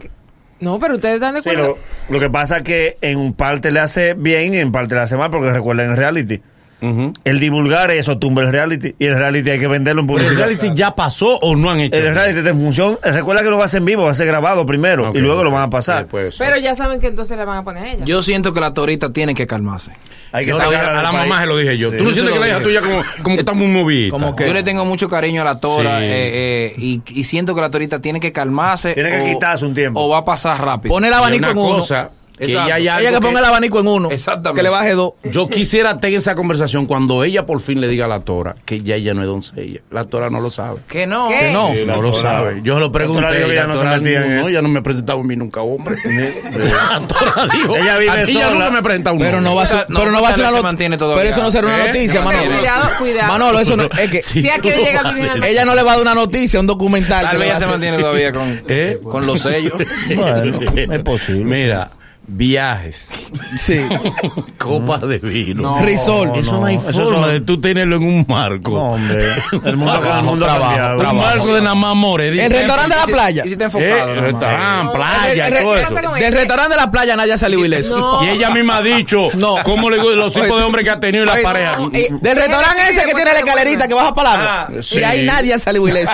No, 0.59 0.79
pero 0.81 0.94
ustedes 0.94 1.15
están 1.17 1.35
de 1.35 1.43
Sí, 1.43 1.50
acuerdo. 1.50 1.77
lo, 2.09 2.15
lo 2.15 2.21
que 2.21 2.31
pasa 2.31 2.59
es 2.59 2.62
que 2.62 2.99
en 3.00 3.33
parte 3.35 3.71
le 3.71 3.81
hace 3.81 4.15
bien 4.15 4.55
y 4.55 4.59
en 4.59 4.73
parte 4.73 4.94
le 4.94 5.03
hace 5.03 5.17
mal, 5.17 5.31
porque 5.31 5.50
recuerden 5.50 5.91
el 5.91 5.97
reality. 5.97 6.41
El 6.81 7.40
divulgar 7.40 7.90
eso 7.90 8.19
tumba 8.19 8.43
el 8.43 8.52
reality 8.52 8.94
y 8.99 9.06
el 9.06 9.17
reality 9.17 9.50
hay 9.50 9.58
que 9.58 9.67
venderlo 9.67 10.02
en 10.02 10.05
¿El 10.05 10.08
publicidad. 10.14 10.37
reality 10.46 10.70
ya 10.75 10.94
pasó 10.94 11.37
o 11.38 11.56
no 11.56 11.70
han 11.70 11.81
hecho? 11.81 11.96
El 11.96 12.14
reality 12.14 12.43
de 12.43 12.52
función, 12.52 12.99
recuerda 13.02 13.43
que 13.43 13.50
no 13.50 13.58
va 13.58 13.64
a 13.64 13.69
ser 13.69 13.78
en 13.78 13.87
vivo, 13.87 14.05
va 14.05 14.11
a 14.11 14.14
ser 14.14 14.26
grabado 14.26 14.67
primero 14.67 15.12
y 15.14 15.19
luego 15.19 15.43
lo 15.43 15.50
van 15.50 15.62
a 15.64 15.70
pasar. 15.70 16.05
Sí, 16.11 16.17
ser. 16.17 16.32
Pero 16.38 16.58
ya 16.58 16.76
saben 16.76 17.00
que 17.00 17.06
entonces 17.08 17.37
le 17.37 17.44
van 17.44 17.58
a 17.58 17.64
poner 17.64 17.82
a 17.84 17.90
ella. 17.93 18.05
Yo 18.05 18.23
siento 18.23 18.52
que 18.52 18.61
la 18.61 18.75
torita 18.75 19.12
tiene 19.12 19.34
que 19.34 19.46
calmarse. 19.46 19.93
Hay 20.32 20.44
que 20.44 20.50
Yo 20.52 20.58
lo 20.58 20.64
sacarla 20.70 21.00
a 21.00 21.02
la 21.02 21.12
mamá 21.12 21.40
se 21.40 21.46
lo 21.46 21.56
dije 21.56 21.78
yo. 21.78 21.90
Sí. 21.90 21.96
Tú 21.96 22.05
no 22.05 22.12
sientes 22.12 22.34
que 22.34 22.40
la 22.40 22.46
lo 22.46 22.52
hija 22.52 22.62
tuya 22.62 22.81
como, 22.82 23.02
como 23.23 23.37
que 23.37 23.40
está 23.40 23.52
muy 23.55 23.69
movida. 23.69 24.11
Como 24.11 24.37
que- 24.37 24.46
Yo 24.46 24.52
le 24.52 24.62
tengo 24.62 24.84
mucho 24.84 25.08
cariño 25.08 25.40
a 25.43 25.44
la 25.44 25.58
tora 25.61 26.00
Sí. 26.00 26.05
eh, 26.05 26.11
eh, 26.11 26.75
y, 26.76 27.02
y 27.06 27.25
siento 27.25 27.55
que 27.55 27.61
la 27.62 27.70
torita 27.70 28.00
tiene 28.00 28.20
que 28.20 28.32
calmarse. 28.32 28.93
Tiene 28.94 29.11
que 29.11 29.20
o- 29.23 29.25
quitarse 29.25 29.64
un 29.64 29.73
tiempo. 29.75 30.00
O 30.00 30.08
va 30.11 30.19
a 30.19 30.25
pasar 30.25 30.62
rápido. 30.62 30.93
Pone 30.94 31.08
el 31.08 31.14
Y 31.14 31.17
abanico 31.17 31.44
una 31.44 31.52
en 31.52 31.58
uno. 31.58 31.78
cosa 31.78 32.11
que 32.38 32.44
ella, 32.44 32.79
Ella 32.99 33.11
que 33.12 33.21
ponga 33.21 33.41
el 33.41 33.44
abanico 33.47 33.81
en 33.81 33.88
uno. 33.88 34.11
Exactamente. 34.11 34.59
Que 34.59 34.62
le 34.62 34.69
baje 34.71 34.93
dos. 34.94 35.12
Yo 35.25 35.49
quisiera 35.50 35.99
tener 35.99 36.19
esa 36.19 36.35
conversación 36.35 36.87
cuando 36.87 37.25
ella 37.25 37.47
por 37.47 37.61
fin 37.61 37.81
le 37.81 37.88
diga 37.88 38.05
a 38.05 38.09
la 38.09 38.21
Tora 38.21 38.55
que 38.65 38.83
ya 38.83 38.94
ella 38.97 39.15
no 39.15 39.23
es 39.23 39.29
doncella. 39.29 39.81
La 39.91 40.05
Tora 40.05 40.31
no 40.31 40.41
lo 40.41 40.50
sabe. 40.50 40.81
Que 40.88 41.06
no. 41.06 41.29
¿Qué? 41.29 41.38
Que 41.38 41.53
no. 41.53 41.73
Sí, 41.75 41.85
no 41.87 42.03
lo 42.03 42.15
sabe. 42.15 42.61
Yo 42.62 42.75
se 42.75 42.81
lo 42.81 42.93
pregunté. 42.93 43.21
No 43.67 43.77
se 43.79 43.85
metía 43.85 44.23
en 44.25 44.35
no, 44.37 44.41
eso. 44.41 44.49
ella 44.50 44.62
no 44.62 44.69
me 44.69 44.79
ha 44.79 44.83
presentado 44.83 45.21
a 45.21 45.25
mí 45.25 45.37
nunca, 45.37 45.62
hombre. 45.62 45.97
la 46.05 47.00
Tora 47.06 47.47
dijo. 47.53 47.77
Ella 47.77 47.99
vive 47.99 48.11
a 48.11 48.27
sola. 48.27 48.50
nunca 48.50 48.71
me 48.71 48.83
presenta 48.83 49.12
un 49.12 49.19
Pero 49.19 49.41
no 49.41 49.55
va 49.55 49.62
a 49.62 49.67
ser, 49.67 49.87
No, 49.88 49.99
pero 50.00 50.11
no 50.12 50.23
va 50.23 50.29
a 50.29 50.35
ser 50.35 50.37
se 50.37 50.43
una 50.43 50.50
not- 50.53 50.62
mantiene 50.62 50.97
todavía. 50.99 51.23
Pero 51.23 51.35
eso 51.35 51.43
no 51.43 51.50
será 51.50 51.67
una 51.69 51.85
¿Eh? 51.85 51.87
noticia, 51.88 52.21
No, 52.21 52.27
Manolo. 52.27 52.56
Cuidado, 52.59 52.88
cuidado. 52.99 53.33
Manolo, 53.33 53.61
eso 53.61 53.77
no, 53.77 53.85
es 53.85 54.11
que 54.11 54.23
Si 54.23 54.49
a 54.49 54.59
que 54.59 54.71
llega 54.73 55.15
ella 55.47 55.65
no 55.65 55.75
le 55.75 55.83
va 55.83 55.93
a 55.93 55.94
dar 55.94 56.03
una 56.03 56.15
noticia, 56.15 56.61
un 56.61 56.67
documental. 56.67 57.25
Tal 57.25 57.38
vez 57.38 57.47
ella 57.47 57.56
se 57.56 57.67
mantiene 57.67 57.99
todavía 57.99 58.33
con, 58.33 58.62
¿Eh? 58.69 59.00
con 59.03 59.27
los 59.27 59.41
sellos. 59.41 59.75
Bueno, 60.15 60.61
es 60.93 61.03
posible. 61.03 61.44
Mira, 61.44 61.91
viajes, 62.28 63.11
Sí. 63.58 63.81
copas 64.58 65.02
de 65.02 65.19
vino. 65.19 65.62
No. 65.62 65.78
Risol. 65.82 66.32
Eso 66.34 66.58
no 66.61 66.67
hay 66.67 66.76
Eso 66.76 67.05
forma 67.05 67.23
son- 67.26 67.31
de 67.32 67.40
tú 67.40 67.61
tenerlo 67.61 67.96
en 67.96 68.02
un 68.05 68.25
marco. 68.28 68.73
No, 68.73 68.90
hombre. 68.93 69.32
El 69.64 69.76
mundo, 69.76 70.00
el 70.19 70.23
mundo 70.25 70.44
trabajo, 70.44 70.75
cambiado. 70.75 71.11
un 71.11 71.17
marco 71.19 71.55
de 71.55 71.61
nada 71.62 71.75
más 71.75 71.94
more. 71.94 72.28
El 72.28 72.50
restaurante 72.50 72.94
de 72.94 73.00
la 73.00 73.06
playa. 73.06 73.43
Y 73.44 73.49
si 73.49 73.52
está 73.55 73.64
Eh, 73.64 73.67
enfocado. 73.67 73.96
nada 73.96 74.14
más. 74.14 74.23
restaurante, 74.32 74.96
playa, 74.99 75.46
el- 75.49 75.52
el- 75.56 75.62
todo 75.62 75.76
el- 75.76 75.82
eso. 75.84 75.99
el- 76.17 76.20
Del 76.20 76.32
restaurante 76.34 76.70
de 76.70 76.76
la 76.81 76.90
playa 76.90 77.17
nadie 77.17 77.32
ha 77.32 77.38
salido 77.38 77.64
ileso. 77.64 77.96
No. 77.99 78.25
Y 78.25 78.28
ella 78.31 78.50
misma 78.50 78.76
ha 78.78 78.82
dicho 78.82 79.28
No. 79.34 79.56
cómo 79.64 79.88
le 79.90 79.96
los 80.17 80.32
tipos 80.32 80.56
de 80.58 80.62
hombres 80.64 80.84
que 80.84 80.90
ha 80.90 81.00
tenido 81.00 81.25
y 81.25 81.26
la 81.26 81.32
Oye, 81.34 81.43
pareja. 81.43 81.76
no, 81.78 81.90
eh, 81.93 82.08
Del 82.11 82.37
restaurante 82.37 82.82
ese 82.90 83.05
que 83.05 83.14
tiene 83.14 83.32
la 83.32 83.38
escalerita 83.38 83.87
que 83.88 83.94
baja 83.94 84.14
para 84.14 84.34
el 84.34 84.40
agua. 84.40 84.69
Ah, 84.69 84.81
Y 84.90 85.02
ahí 85.05 85.25
nadie 85.26 85.55
ha 85.55 85.58
salido 85.58 85.87
ileso. 85.88 86.11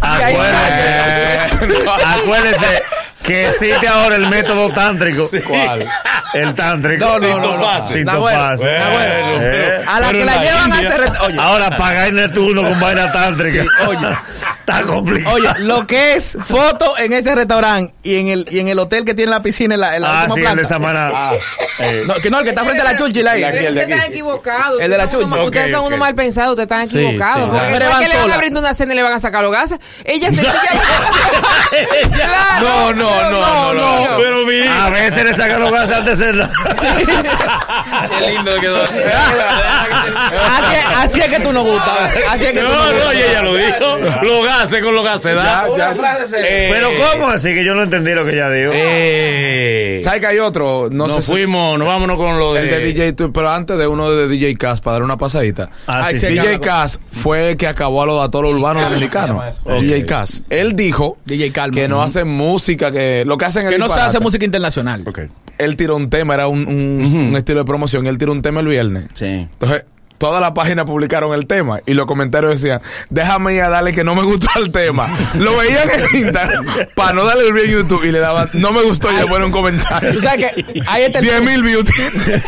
Acuérdese, 0.00 1.82
acuérdese 2.04 2.82
que 3.22 3.48
existe 3.48 3.88
ahora 3.88 4.16
el 4.16 4.28
método 4.28 4.70
tántrico. 4.72 5.30
¿Cuál? 5.46 5.88
El 6.34 6.54
tántrico. 6.54 7.18
No, 7.18 7.38
no, 7.38 7.86
Sin 7.88 8.04
no. 8.04 8.28
Eh. 8.28 9.84
A 9.86 10.00
la 10.00 10.10
que 10.10 10.20
en 10.20 10.26
la 10.26 10.36
la 10.36 10.42
llevan 10.42 10.72
a 10.72 10.80
restaurante. 10.80 11.18
Oye, 11.20 11.38
Ahora 11.40 11.76
pagar 11.76 12.08
el 12.08 12.32
turno 12.32 12.62
con 12.62 12.80
vaina 12.80 13.12
tántrica. 13.12 13.64
oye. 13.86 14.16
Está 14.60 14.82
complicado. 14.82 15.34
Oye, 15.34 15.48
lo 15.58 15.86
que 15.86 16.14
es 16.14 16.36
foto 16.46 16.96
en 16.96 17.12
ese 17.12 17.34
restaurante 17.34 17.92
y 18.04 18.16
en 18.20 18.28
el, 18.28 18.46
y 18.50 18.60
en 18.60 18.68
el 18.68 18.78
hotel 18.78 19.04
que 19.04 19.12
tiene 19.12 19.30
la 19.30 19.42
piscina 19.42 19.74
en 19.74 19.80
la, 19.80 19.96
en 19.96 20.02
la 20.02 20.22
ah, 20.22 20.28
sí, 20.32 20.40
el 20.40 20.56
de. 20.56 20.64
Samaná. 20.64 21.10
Eh, 21.80 22.04
No, 22.06 22.14
que 22.14 22.30
no, 22.30 22.38
el 22.38 22.44
que 22.44 22.50
está 22.50 22.62
frente 22.62 22.80
a 22.80 22.84
la 22.84 22.96
Churchill 22.96 23.26
ahí. 23.26 23.42
Ustedes 23.44 23.66
el 23.66 23.74
de 23.74 23.82
están 23.82 24.00
equivocados. 24.12 24.80
El 24.80 24.90
de 24.90 24.98
la 24.98 25.06
unos- 25.06 25.46
Ustedes 25.46 25.72
son 25.72 25.84
unos 25.86 25.98
mal 25.98 26.14
pensados, 26.14 26.50
ustedes 26.56 26.66
están 26.70 26.82
equivocados. 26.82 27.44
sí. 27.44 27.50
porque 27.50 27.78
Las 27.78 27.80
no 27.80 28.00
es 28.00 28.08
que 28.08 28.14
le 28.14 28.20
van 28.20 28.32
a 28.32 28.36
brindar 28.38 28.62
una 28.62 28.74
cena 28.74 28.92
y 28.92 28.96
le 28.96 29.02
van 29.02 29.12
a 29.12 29.18
sacar 29.18 29.42
los 29.42 29.50
gases. 29.52 29.78
Ella 30.04 30.30
se 30.32 30.42
Claro, 32.12 32.64
No, 32.66 32.92
no, 32.92 33.11
no, 33.30 33.74
no, 33.74 33.74
no. 33.74 34.16
Pero 34.18 34.46
mi 34.46 34.66
a 34.66 34.90
veces 34.90 35.24
le 35.24 35.34
sacan 35.34 35.60
los 35.60 35.70
gases 35.72 35.96
antes 35.98 36.18
de. 36.18 36.32
Qué 38.08 38.26
lindo 38.30 38.52
quedó. 38.60 38.82
Así, 40.42 40.74
es- 40.74 40.96
así 40.96 41.20
es 41.20 41.28
que 41.28 41.40
tú 41.40 41.52
no 41.52 41.62
gustas. 41.64 42.10
Así 42.28 42.44
es 42.46 42.52
que 42.52 42.60
tú 42.60 42.66
no, 42.68 42.72
No, 42.74 42.86
no, 42.86 42.92
gustas. 42.92 43.14
y 43.14 43.18
ella 43.22 43.42
lo 43.42 43.54
dijo. 43.56 43.98
Los 44.22 44.44
gases 44.44 44.80
con 44.82 44.94
los 44.94 45.04
gases, 45.04 45.34
¿da? 45.34 45.66
Ya, 45.76 45.94
ya. 45.94 46.16
Eh, 46.38 46.70
Pero 46.72 46.88
¿cómo 47.12 47.28
así? 47.28 47.54
Que 47.54 47.64
yo 47.64 47.74
no 47.74 47.82
entendí 47.82 48.12
lo 48.12 48.24
que 48.24 48.32
ella 48.32 48.50
dijo. 48.50 48.72
Eh, 48.74 50.00
¿Sabes 50.04 50.20
que 50.20 50.26
hay 50.26 50.38
otro? 50.38 50.88
No 50.90 51.06
nos 51.06 51.16
sé 51.16 51.22
si- 51.22 51.32
fuimos, 51.32 51.78
nos 51.78 51.86
vámonos 51.88 52.16
con 52.18 52.38
lo 52.38 52.54
de... 52.54 52.60
El 52.62 52.70
de 52.70 52.80
DJ, 53.12 53.28
pero 53.32 53.50
antes 53.50 53.76
de 53.78 53.86
uno 53.86 54.10
de 54.10 54.28
DJ 54.28 54.56
Cass, 54.56 54.80
para 54.80 54.94
dar 54.94 55.02
una 55.02 55.16
pasadita. 55.16 55.70
Ah, 55.86 56.02
Ay, 56.06 56.18
sí, 56.18 56.26
sí. 56.26 56.32
DJ 56.34 56.60
Cass 56.60 56.98
fue 57.22 57.50
el 57.50 57.56
que 57.56 57.66
acabó 57.66 58.02
a 58.02 58.06
los 58.06 58.18
datoros 58.18 58.52
urbanos 58.54 58.84
dominicanos. 58.88 59.62
DJ 59.80 60.06
Cass. 60.06 60.42
Él 60.50 60.74
dijo 60.76 61.18
DJ 61.24 61.52
Calma. 61.52 61.74
que 61.74 61.88
no 61.88 62.02
hace 62.02 62.24
música, 62.24 62.90
que 62.90 63.01
lo 63.26 63.38
que 63.38 63.44
hacen 63.44 63.64
es 63.66 63.70
Que 63.72 63.78
no 63.78 63.88
se 63.88 64.00
hace 64.00 64.20
música 64.20 64.44
internacional. 64.44 65.02
Ok. 65.06 65.20
Él 65.58 65.76
tiró 65.76 65.96
un 65.96 66.10
tema, 66.10 66.34
era 66.34 66.48
un, 66.48 66.66
un- 66.66 67.28
un 67.30 67.36
estilo 67.36 67.60
de 67.60 67.64
promoción. 67.64 68.06
Él 68.06 68.18
tiró 68.18 68.32
un 68.32 68.42
tema 68.42 68.60
el 68.60 68.66
viernes. 68.66 69.04
Sí. 69.14 69.26
Entonces, 69.26 69.84
toda 70.18 70.40
la 70.40 70.54
página 70.54 70.84
publicaron 70.84 71.34
el 71.34 71.46
tema 71.48 71.80
y 71.84 71.94
los 71.94 72.06
comentarios 72.06 72.52
decían, 72.60 72.80
déjame 73.10 73.54
ir 73.54 73.62
a 73.62 73.68
darle 73.68 73.92
que 73.92 74.04
no 74.04 74.14
me 74.14 74.22
gustó 74.22 74.46
el 74.56 74.70
tema. 74.70 75.08
Lo 75.38 75.56
veían 75.56 75.88
en 75.90 76.20
Instagram 76.20 76.64
para 76.94 77.12
no 77.12 77.24
darle 77.24 77.48
el 77.48 77.52
view 77.52 77.64
en 77.64 77.70
YouTube 77.72 78.04
y 78.04 78.12
le 78.12 78.20
daban, 78.20 78.48
no 78.54 78.70
me 78.72 78.82
gustó 78.82 79.10
y 79.12 79.16
le 79.16 79.26
ponen 79.26 79.46
un 79.46 79.50
comentario. 79.52 80.12
Tú 80.12 80.20
sabes 80.20 80.52
que 80.54 80.82
ahí 80.86 81.02
está 81.02 81.18
el 81.18 81.24
10 81.24 81.42
mil 81.42 81.62
views. 81.64 81.84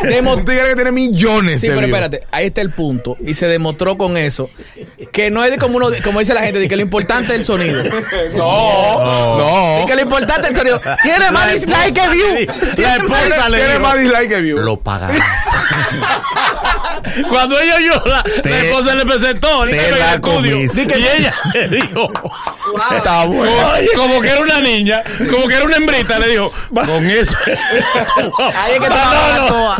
Demo- 0.08 0.34
Un 0.36 0.44
tigre 0.44 0.68
que 0.70 0.74
tiene 0.76 0.92
millones 0.92 1.60
Sí, 1.60 1.66
de 1.68 1.74
pero 1.74 1.86
views. 1.88 1.98
espérate, 2.00 2.26
ahí 2.30 2.46
está 2.46 2.60
el 2.60 2.70
punto. 2.70 3.16
Y 3.24 3.34
se 3.34 3.46
demostró 3.48 3.98
con 3.98 4.16
eso 4.16 4.50
Que 5.14 5.30
no 5.30 5.44
es 5.44 5.52
de 5.52 5.58
como 5.58 5.76
uno, 5.76 5.90
como 6.02 6.18
dice 6.18 6.34
la 6.34 6.42
gente, 6.42 6.58
de 6.58 6.66
que 6.66 6.74
lo 6.74 6.82
importante 6.82 7.34
es 7.34 7.40
el 7.40 7.46
sonido. 7.46 7.84
No, 8.34 9.38
no. 9.38 9.82
Y 9.82 9.86
que 9.86 9.94
lo 9.94 10.02
importante 10.02 10.42
es 10.42 10.48
el 10.50 10.56
sonido. 10.56 10.80
Tiene 11.02 11.30
más 11.30 11.52
dislike 11.52 11.94
que 11.94 12.08
view. 12.08 12.26
Tiene 12.74 12.98
más 12.98 13.22
Tiene, 13.22 13.36
dislike. 13.36 13.64
tiene 13.64 13.78
más 13.78 13.98
dislike 13.98 14.28
que 14.28 14.40
view. 14.40 14.58
Lo 14.58 14.76
pagarás. 14.76 15.20
Cuando 17.28 17.58
ella 17.60 17.76
oyó, 17.76 18.02
la, 18.06 18.24
la 18.42 18.58
esposa 18.60 18.94
le 18.94 19.06
presentó 19.06 19.64
te 19.66 19.90
la 19.92 20.20
comiste. 20.20 20.86
Y 20.98 21.06
ella 21.20 21.34
le 21.54 21.68
dijo, 21.68 22.10
Está 22.96 23.24
bueno. 23.24 23.52
como, 23.94 24.14
como 24.14 24.20
que 24.20 24.28
era 24.28 24.40
una 24.40 24.60
niña, 24.60 25.02
como 25.30 25.46
que 25.46 25.54
era 25.54 25.64
una 25.64 25.76
hembrita, 25.76 26.18
le 26.18 26.28
dijo, 26.28 26.52
con 26.72 27.10
eso. 27.10 27.36
Ahí 28.54 28.72
es 28.74 28.80
que 28.80 28.88
No, 28.88 29.48
no. 29.48 29.76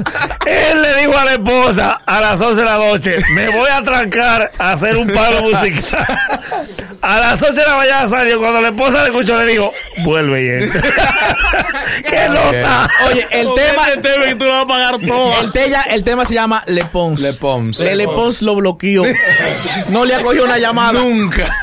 Él 0.47 0.83
le 0.83 0.95
dijo 1.01 1.17
a 1.19 1.25
la 1.25 1.33
esposa 1.33 1.99
a 2.05 2.21
las 2.21 2.41
11 2.41 2.61
de 2.61 2.67
la 2.67 2.77
noche, 2.77 3.19
me 3.35 3.49
voy 3.49 3.69
a 3.71 3.83
trancar 3.83 4.53
a 4.59 4.73
hacer 4.73 4.97
un 4.97 5.09
palo 5.09 5.43
musical. 5.43 6.07
A 7.07 7.21
las 7.21 7.43
8 7.43 7.53
de 7.53 7.67
la 7.67 7.77
mañana 7.77 8.09
salió, 8.09 8.39
cuando 8.39 8.61
la 8.63 8.69
esposa 8.69 9.03
le 9.03 9.11
escuchó 9.11 9.37
le 9.39 9.53
dijo, 9.53 9.71
vuelve 10.05 10.45
y 10.45 10.65
entra. 10.65 10.81
¡Qué 12.09 12.29
nota! 12.29 12.89
Oye, 13.11 13.27
el 13.31 13.49
tema, 13.55 13.89
Este 13.89 14.01
tema 14.09 14.25
que 14.25 14.35
tú 14.37 14.45
lo 14.45 14.51
vas 14.53 14.65
a 14.65 14.67
pagar 14.67 14.97
todo. 15.07 15.41
el, 15.43 15.53
tella- 15.53 15.83
el 15.91 16.03
tema 16.05 16.25
se 16.25 16.35
llama 16.35 16.63
Le 16.67 16.85
Pons. 16.87 17.21
Le 17.21 17.33
Pons. 17.35 17.79
Le, 17.79 17.95
Le 17.95 18.07
Pons 18.07 18.43
lo 18.43 18.55
bloqueó. 18.57 19.05
No 19.91 20.05
le 20.05 20.15
ha 20.15 20.21
cogido 20.21 20.45
una 20.45 20.59
llamada. 20.59 20.93
Nunca. 20.95 21.55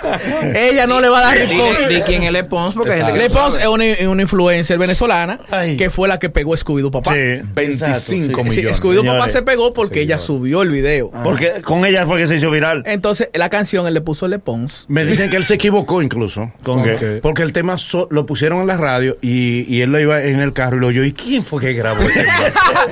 Ella 0.56 0.86
no 0.88 1.02
le 1.02 1.10
va 1.10 1.20
a 1.20 1.22
dar 1.24 1.38
respuesta. 1.38 1.88
di 1.88 2.02
quién 2.02 2.24
es 2.24 2.32
Le 2.32 2.44
Pons, 2.44 2.74
porque 2.76 2.92
gente 2.94 3.12
que 3.14 3.20
Le 3.20 3.30
Pons 3.30 3.56
es 3.56 3.66
una, 3.68 3.86
una 4.10 4.22
influencer 4.22 4.78
venezolana 4.78 5.40
Ay. 5.50 5.76
que 5.76 5.90
fue 5.90 6.08
la 6.08 6.20
que 6.20 6.30
pegó 6.30 6.54
Scooby-Doo 6.56 6.92
Papá. 6.92 7.14
Sí. 7.14 7.42
25 7.54 8.00
Sí, 8.00 8.20
millones. 8.20 8.80
Scooby-Doo 8.82 9.06
Papá 9.06 9.28
se 9.28 9.42
pegó 9.42 9.74
porque 9.74 10.02
ella 10.02 10.18
subió 10.20 10.62
el 10.62 10.70
video. 10.70 11.10
Porque 11.24 11.62
con 11.64 11.84
ella 11.86 12.06
fue 12.06 12.20
que 12.20 12.28
se 12.28 12.36
hizo 12.36 12.52
viral. 12.52 12.84
Entonces, 12.86 13.30
la 13.34 13.50
canción 13.50 13.88
él 13.88 13.94
le 13.96 14.02
puso 14.02 14.28
Le 14.28 14.38
Pons. 14.38 14.86
Me 14.88 15.04
dicen 15.04 15.30
que 15.32 15.38
él 15.38 15.46
se 15.46 15.56
equivocó 15.56 16.02
incluso. 16.04 16.52
¿Con 16.62 16.84
qué? 16.84 17.20
Porque 17.24 17.42
el 17.42 17.52
tema 17.54 17.78
so- 17.80 18.08
lo 18.12 18.26
pusieron 18.28 18.62
en 18.62 18.68
la 18.68 18.78
radio 18.78 19.18
y, 19.22 19.66
y 19.74 19.82
él 19.82 19.92
lo 19.92 20.00
iba 20.00 20.22
en 20.22 20.40
el 20.42 20.54
carro 20.54 20.78
y 20.78 20.80
lo 20.82 20.88
oyó. 20.88 21.04
¿Y 21.04 21.14
quién 21.14 21.44
fue 21.44 21.60
que 21.62 21.74
grabó? 21.74 22.02
el 22.04 22.14
tema? 22.14 22.34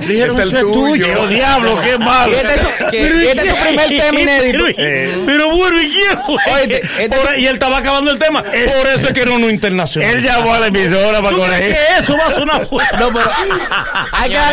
Dijeron, 0.08 0.40
Es 0.40 0.46
el 0.48 0.56
"Eso 0.56 0.66
es 0.66 0.72
tuyo". 0.72 1.06
¡Pero 1.06 1.26
diablo, 1.28 1.80
qué 1.84 1.98
malo! 1.98 2.32
Este 2.36 2.54
es 2.54 2.60
su, 2.60 2.96
y 2.96 3.26
este 3.28 3.54
primer 3.54 3.88
tema 3.88 4.20
inédito. 4.22 4.64
Eh, 4.76 5.22
Pero 5.26 5.50
vuelve, 5.54 5.84
¿y 5.84 5.90
quién 5.92 6.18
fue? 6.26 6.82
Este- 7.04 7.40
y 7.40 7.46
él 7.46 7.54
estaba 7.54 7.78
acabando 7.78 8.10
el 8.10 8.18
tema. 8.18 8.42
Por 8.42 8.86
eso 8.88 9.06
es 9.08 9.12
que 9.12 9.20
era 9.20 9.32
uno 9.32 9.48
internacional. 9.48 10.10
Él 10.16 10.22
llamó 10.22 10.54
a 10.54 10.60
la 10.60 10.66
emisora 10.68 11.20
para 11.22 11.30
¿Tú 11.36 11.42
crees 11.42 11.50
corregir. 11.50 11.74
que 11.74 12.02
eso 12.02 12.16
va 12.16 12.26
a 12.26 12.34
sonar 12.34 12.68
No, 12.98 13.08
pero 13.12 13.30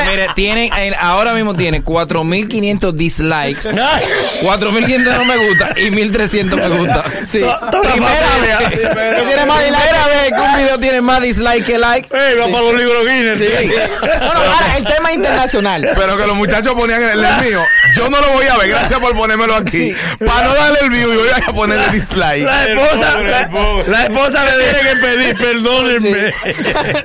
mire, 0.10 0.28
tienen, 0.36 0.72
eh, 0.78 0.94
ahora 1.00 1.34
mismo 1.34 1.56
tiene 1.56 1.84
4.500 1.84 2.92
dislikes, 2.94 3.70
Ay. 3.80 4.04
4.500 4.42 5.18
no 5.18 5.26
me 5.26 5.38
gusta 5.38 5.74
y 5.80 5.90
1.300 5.90 6.56
me 6.70 6.78
gusta. 6.78 7.04
Sí. 7.28 7.42
Primera 7.82 8.28
familia. 8.28 8.58
vez 8.58 8.70
que 9.20 9.26
tiene 9.26 9.46
más 9.46 9.60
dislike. 9.64 9.90
Primera 9.90 10.08
vez 10.08 10.32
que 10.32 10.40
un 10.42 10.58
video 10.58 10.80
tiene 10.88 11.02
más 11.02 11.22
dislike 11.22 11.66
que 11.66 11.78
like. 11.78 12.18
¡Ey, 12.18 12.36
va 12.38 12.46
para 12.46 12.62
los 12.62 12.76
libros 12.76 13.06
Guinness! 13.06 13.38
No, 14.18 14.34
no, 14.34 14.40
ahora, 14.40 14.78
el 14.78 14.86
tema 14.86 15.14
internacional. 15.14 15.90
Pero 15.96 16.18
que 16.18 16.28
los 16.28 16.36
muchachos 16.36 16.74
ponían 16.74 17.02
el, 17.02 17.24
el 17.24 17.46
mío. 17.46 17.62
Yo 17.96 18.10
no 18.10 18.20
lo 18.20 18.32
voy 18.32 18.48
a 18.48 18.58
ver. 18.58 18.70
Gracias 18.70 19.00
por 19.00 19.16
ponérmelo 19.16 19.56
aquí. 19.56 19.94
Para 20.26 20.48
no 20.48 20.54
darle 20.56 20.80
el 20.82 20.90
view, 20.90 21.14
yo 21.14 21.20
voy 21.20 21.30
a 21.30 21.54
ponerle 21.54 21.88
dislike. 21.90 22.44
La 22.44 22.66
esposa, 22.66 23.12
pobre, 23.52 23.88
la, 23.90 23.98
la 24.00 24.04
esposa 24.06 24.46
le 24.46 24.64
Tiene 24.64 24.80
que 24.90 24.96
pedir, 24.98 25.38
perdónenme. 25.38 26.34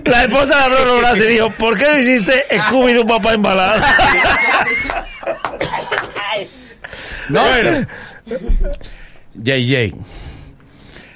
La 0.05 0.25
esposa 0.25 0.59
le 0.59 0.64
abrió 0.64 0.85
los 0.87 1.00
brazos 1.00 1.19
y 1.21 1.29
dijo, 1.29 1.50
¿por 1.50 1.79
qué 1.79 1.87
no 1.87 1.99
hiciste 1.99 2.47
Scooby-Doo 2.50 3.07
papá 3.07 3.35
embalado? 3.35 3.83
Bueno. 7.29 7.87
JJ. 9.35 9.95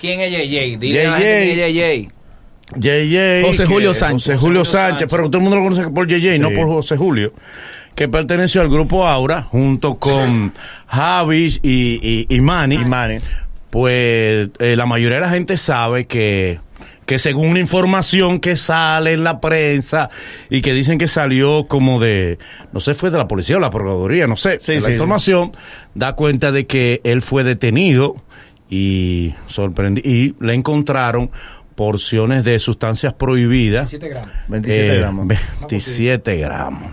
¿Quién 0.00 0.20
es 0.20 0.30
JJ? 0.32 0.78
Dile 0.78 1.06
a 1.06 1.10
la 1.12 1.18
JJ. 1.18 1.24
gente 1.24 1.54
quién 1.54 1.58
es 1.60 1.74
JJ. 1.74 2.16
JJ. 2.76 3.42
José 3.46 3.62
que- 3.62 3.66
Julio 3.72 3.94
Sánchez. 3.94 4.34
José 4.34 4.38
Julio 4.38 4.64
Sánchez, 4.64 5.06
pero 5.10 5.24
todo 5.26 5.38
el 5.38 5.42
mundo 5.44 5.56
lo 5.56 5.62
conoce 5.62 5.88
por 5.90 6.06
JJ, 6.08 6.38
no 6.40 6.48
Sí. 6.50 6.54
por 6.54 6.66
José 6.66 6.96
Julio. 6.96 7.32
Que 7.94 8.08
perteneció 8.08 8.60
al 8.60 8.68
grupo 8.68 9.06
Aura 9.06 9.42
junto 9.42 9.94
con 9.98 10.52
Javis 10.86 11.60
y, 11.62 11.98
y, 12.02 12.26
y 12.34 12.40
Manny. 12.40 12.74
Y 12.76 12.84
Manny. 12.84 13.18
Pues 13.70 14.48
eh, 14.58 14.74
la 14.76 14.86
mayoría 14.86 15.16
de 15.16 15.20
la 15.22 15.30
gente 15.30 15.56
sabe 15.56 16.06
que, 16.06 16.58
que 17.06 17.18
según 17.18 17.48
una 17.48 17.60
información 17.60 18.38
que 18.38 18.56
sale 18.56 19.12
en 19.12 19.24
la 19.24 19.40
prensa 19.40 20.10
y 20.50 20.60
que 20.60 20.74
dicen 20.74 20.98
que 20.98 21.08
salió 21.08 21.66
como 21.68 21.98
de, 22.00 22.38
no 22.72 22.80
sé, 22.80 22.94
fue 22.94 23.10
de 23.10 23.18
la 23.18 23.28
policía 23.28 23.56
o 23.56 23.60
la 23.60 23.70
procuraduría, 23.70 24.26
no 24.26 24.36
sé. 24.36 24.58
Sí, 24.60 24.74
la 24.74 24.80
sí, 24.80 24.92
información 24.92 25.52
da 25.94 26.12
cuenta 26.14 26.52
de 26.52 26.66
que 26.66 27.00
él 27.04 27.22
fue 27.22 27.44
detenido 27.44 28.16
y 28.70 29.35
sorprendi 29.46 30.00
y 30.04 30.35
le 30.44 30.54
encontraron 30.54 31.30
porciones 31.75 32.42
de 32.44 32.58
sustancias 32.58 33.12
prohibidas. 33.12 33.90
27 33.92 34.08
gramos. 34.08 34.30
27 34.49 34.94
Eh, 34.94 34.99
gramos. 34.99 35.26
27 35.28 36.37
gramos. 36.38 36.92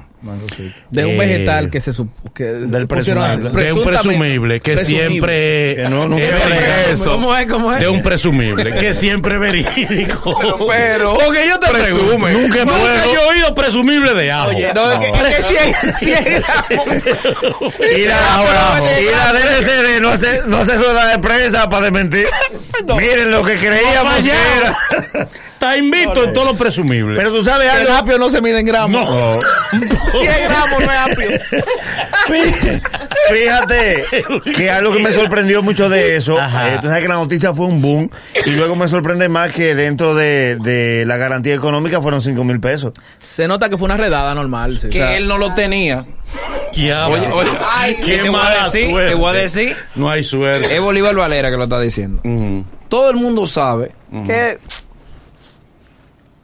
De 0.89 1.06
un 1.06 1.12
Eh, 1.12 1.18
vegetal 1.18 1.70
que 1.70 1.82
se 1.82 1.92
sup- 1.92 2.08
que 2.34 2.46
del 2.46 2.88
presumible. 2.88 3.50
De 3.51 3.74
un 3.74 3.84
presumible 3.84 4.60
que 4.62 4.74
Presumible. 4.75 5.08
siempre 5.10 5.75
Que 5.75 5.88
no, 5.89 6.08
nunca 6.08 6.24
es 6.24 6.30
se 6.32 6.50
verídico. 6.50 6.92
eso. 6.94 7.12
¿Cómo 7.12 7.36
es? 7.38 7.48
¿Cómo 7.50 7.74
es? 7.74 7.80
de 7.82 7.88
un 7.89 8.01
presumible 8.01 8.74
que 8.77 8.94
siempre 8.94 9.36
es 9.36 9.39
verídico. 9.42 10.39
Pero, 10.39 10.68
pero, 10.68 11.18
porque 11.25 11.46
yo 11.48 11.60
te 11.60 11.68
presume. 11.72 12.32
nunca, 12.32 12.63
yo 12.65 13.22
he 13.22 13.30
oído 13.36 13.53
presumible 13.53 14.13
de 14.13 14.32
ajo. 14.32 14.50
Oye, 14.50 14.72
no, 14.74 14.92
es 14.94 15.00
que, 15.00 15.08
es 15.08 15.36
que 15.36 15.44
100, 15.44 15.96
100 16.00 16.44
gramos. 16.44 16.88
Y 17.98 18.06
la, 18.06 18.82
y 19.01 19.06
la 19.06 19.34
DNCD 19.34 20.01
no 20.01 20.10
hace, 20.10 20.42
no 20.48 20.58
hace 20.60 20.75
rueda 20.77 21.06
de 21.08 21.20
prensa 21.20 21.68
para 21.70 21.84
desmentir. 21.84 22.27
Miren 22.98 23.32
lo 23.32 23.44
que 23.44 23.58
creíamos 23.58 24.15
que 24.24 24.32
era. 24.32 25.27
Está 25.63 25.77
invicto 25.77 26.24
en 26.25 26.34
todos 26.34 26.48
los 26.48 26.58
presumibles. 26.58 27.17
Pero 27.17 27.32
tú 27.32 27.43
sabes 27.43 27.72
El 27.72 27.82
algo. 27.82 27.93
apio 27.93 28.17
no 28.17 28.29
se 28.29 28.41
mide 28.41 28.60
en 28.60 28.65
gramos. 28.65 29.10
no. 29.10 29.39
100 30.12 30.32
gramos 30.50 30.79
no 30.86 30.91
es 30.91 31.00
apio. 31.00 31.29
Fíjate 33.34 34.03
que 34.55 34.70
algo 34.70 34.93
que 34.93 35.00
me 35.00 35.12
sorprendió 35.12 35.63
mucho 35.63 35.89
de 35.89 36.15
eso, 36.17 36.38
eh, 36.39 36.77
tú 36.82 36.88
sabes 36.88 37.01
que 37.01 37.08
la 37.08 37.15
noticia 37.15 37.53
fue 37.53 37.65
un 37.67 37.82
boom 37.82 38.10
y 38.46 38.51
luego 38.51 38.75
me 38.75 38.88
sorprende 38.88 39.29
más 39.29 39.51
que 39.51 39.75
dentro 39.75 40.13
de, 40.15 40.58
de 40.60 41.05
la 41.08 41.17
garantía 41.17 41.55
económica 41.55 42.01
fueron 42.01 42.22
5 42.22 42.43
mil 42.43 42.60
pesos. 42.60 42.93
Se 43.22 43.48
nota 43.48 43.70
que 43.70 43.77
fue 43.77 43.86
una 43.86 43.98
redada 43.98 44.34
normal. 44.36 44.79
sí. 44.79 44.89
Que 44.89 45.01
O 45.01 45.05
sea, 45.08 45.17
él 45.17 45.27
no 45.27 45.38
lo 45.38 45.53
tenía. 45.53 46.05
Ya, 46.74 47.08
Oye, 47.08 47.27
oye, 47.32 47.51
qué 48.03 48.17
te 48.17 48.29
voy 48.29 48.39
a 48.41 48.63
decir, 48.65 48.89
suerte. 48.89 49.10
te 49.10 49.15
voy 49.15 49.29
a 49.29 49.34
decir. 49.39 49.77
No 49.96 50.10
hay 50.10 50.24
suerte. 50.24 50.75
Es 50.75 50.82
Bolívar 50.82 51.13
Valera 51.15 51.51
que 51.51 51.58
lo 51.58 51.65
está 51.65 51.79
diciendo. 51.79 52.22
Todo 52.89 53.10
el 53.12 53.15
mundo 53.17 53.48
sabe 53.48 53.91
que 54.25 54.58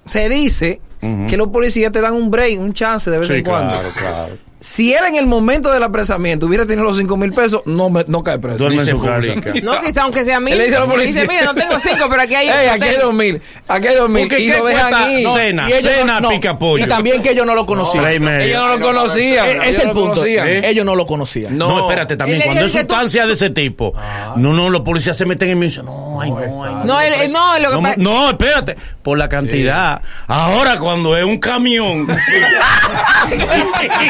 se 0.05 0.29
dice 0.29 0.81
que 1.29 1.37
los 1.37 1.47
policías 1.47 1.91
te 1.93 2.01
dan 2.01 2.13
un 2.13 2.29
break, 2.29 2.59
un 2.59 2.73
chance 2.73 3.09
de 3.09 3.17
vez 3.19 3.27
Sí, 3.27 3.35
en 3.35 3.43
cuando. 3.43 3.71
claro, 3.73 3.89
claro. 3.97 4.37
Si 4.61 4.93
él 4.93 5.05
en 5.07 5.15
el 5.15 5.25
momento 5.25 5.71
del 5.71 5.81
apresamiento 5.83 6.45
hubiera 6.45 6.65
tenido 6.65 6.83
los 6.83 6.97
5 6.97 7.15
mil 7.15 7.31
pesos, 7.31 7.61
no, 7.65 7.89
me- 7.89 8.03
no 8.07 8.23
cae 8.23 8.39
preso. 8.39 8.57
Duerme 8.57 8.81
en 8.81 8.87
su 8.89 9.01
casa. 9.01 9.27
No, 9.63 9.79
quizá 9.79 10.03
aunque 10.03 10.25
sea 10.25 10.41
mil. 10.41 10.51
Él 10.53 10.59
le 10.59 10.65
dice 10.65 10.75
a 10.75 10.79
los 10.81 10.89
policías. 10.89 11.15
Dice, 11.15 11.27
mira, 11.27 11.45
no 11.45 11.55
tengo 11.55 11.79
cinco, 11.79 12.07
pero 12.09 12.21
aquí 12.23 12.35
hay. 12.35 12.47
Ey, 12.49 12.67
no 12.67 12.73
aquí 12.73 12.83
hay 12.83 12.89
tengo". 12.91 13.05
dos 13.05 13.13
mil, 13.13 13.41
aquí 13.69 13.87
hay 13.87 13.95
dos 13.95 14.09
mil. 14.09 14.27
Porque 14.27 14.41
Y 14.43 14.51
¿qué 14.51 14.57
lo 14.57 14.65
dejan 14.65 14.93
cena? 15.33 15.69
y 15.69 15.73
ellos 15.73 15.91
cena, 15.93 16.19
no- 16.19 16.29
pica 16.29 16.59
pollo. 16.59 16.83
Y 16.83 16.87
también 16.89 17.21
que 17.21 17.31
ellos 17.31 17.45
no 17.45 17.55
lo 17.55 17.65
conocían. 17.65 18.03
Medio. 18.21 18.45
Ellos 18.47 18.61
no 18.61 18.67
lo 18.77 18.81
conocían. 18.85 19.47
Ellos 19.49 19.65
es 19.65 19.79
el 19.79 19.87
no 19.87 19.93
lo 19.93 19.99
punto. 19.99 20.13
conocían. 20.15 20.47
¿Eh? 20.49 20.61
Ellos 20.65 20.85
no 20.85 20.95
lo 20.95 21.05
conocían. 21.05 21.57
No, 21.57 21.69
No. 21.69 21.79
espérate, 21.89 22.17
también 22.17 22.41
cuando 22.41 22.65
es 22.65 22.71
sustancia 22.73 23.25
de 23.25 23.33
ese 23.33 23.49
tipo, 23.51 23.93
no, 24.35 24.51
no, 24.51 24.69
los 24.69 24.81
policías 24.81 25.15
se 25.15 25.25
meten 25.25 25.51
en 25.51 25.59
mí 25.59 25.67
y 25.67 25.69
dicen, 25.69 25.85
no, 25.85 26.19
ay, 26.19 26.31
no, 26.31 26.37
ay, 26.37 26.47
no. 26.49 26.83
No, 26.83 26.99
él- 27.01 27.13
él- 27.13 27.31
no, 27.31 27.59
lo 27.59 27.69
que 27.69 27.75
No, 27.75 27.81
pasa. 27.81 27.95
no, 27.97 28.29
espérate, 28.31 28.75
por 29.01 29.17
la 29.17 29.29
cantidad. 29.29 30.01
Ahora 30.27 30.77
cuando 30.79 31.15
es 31.15 31.23
un 31.23 31.37
camión, 31.37 32.07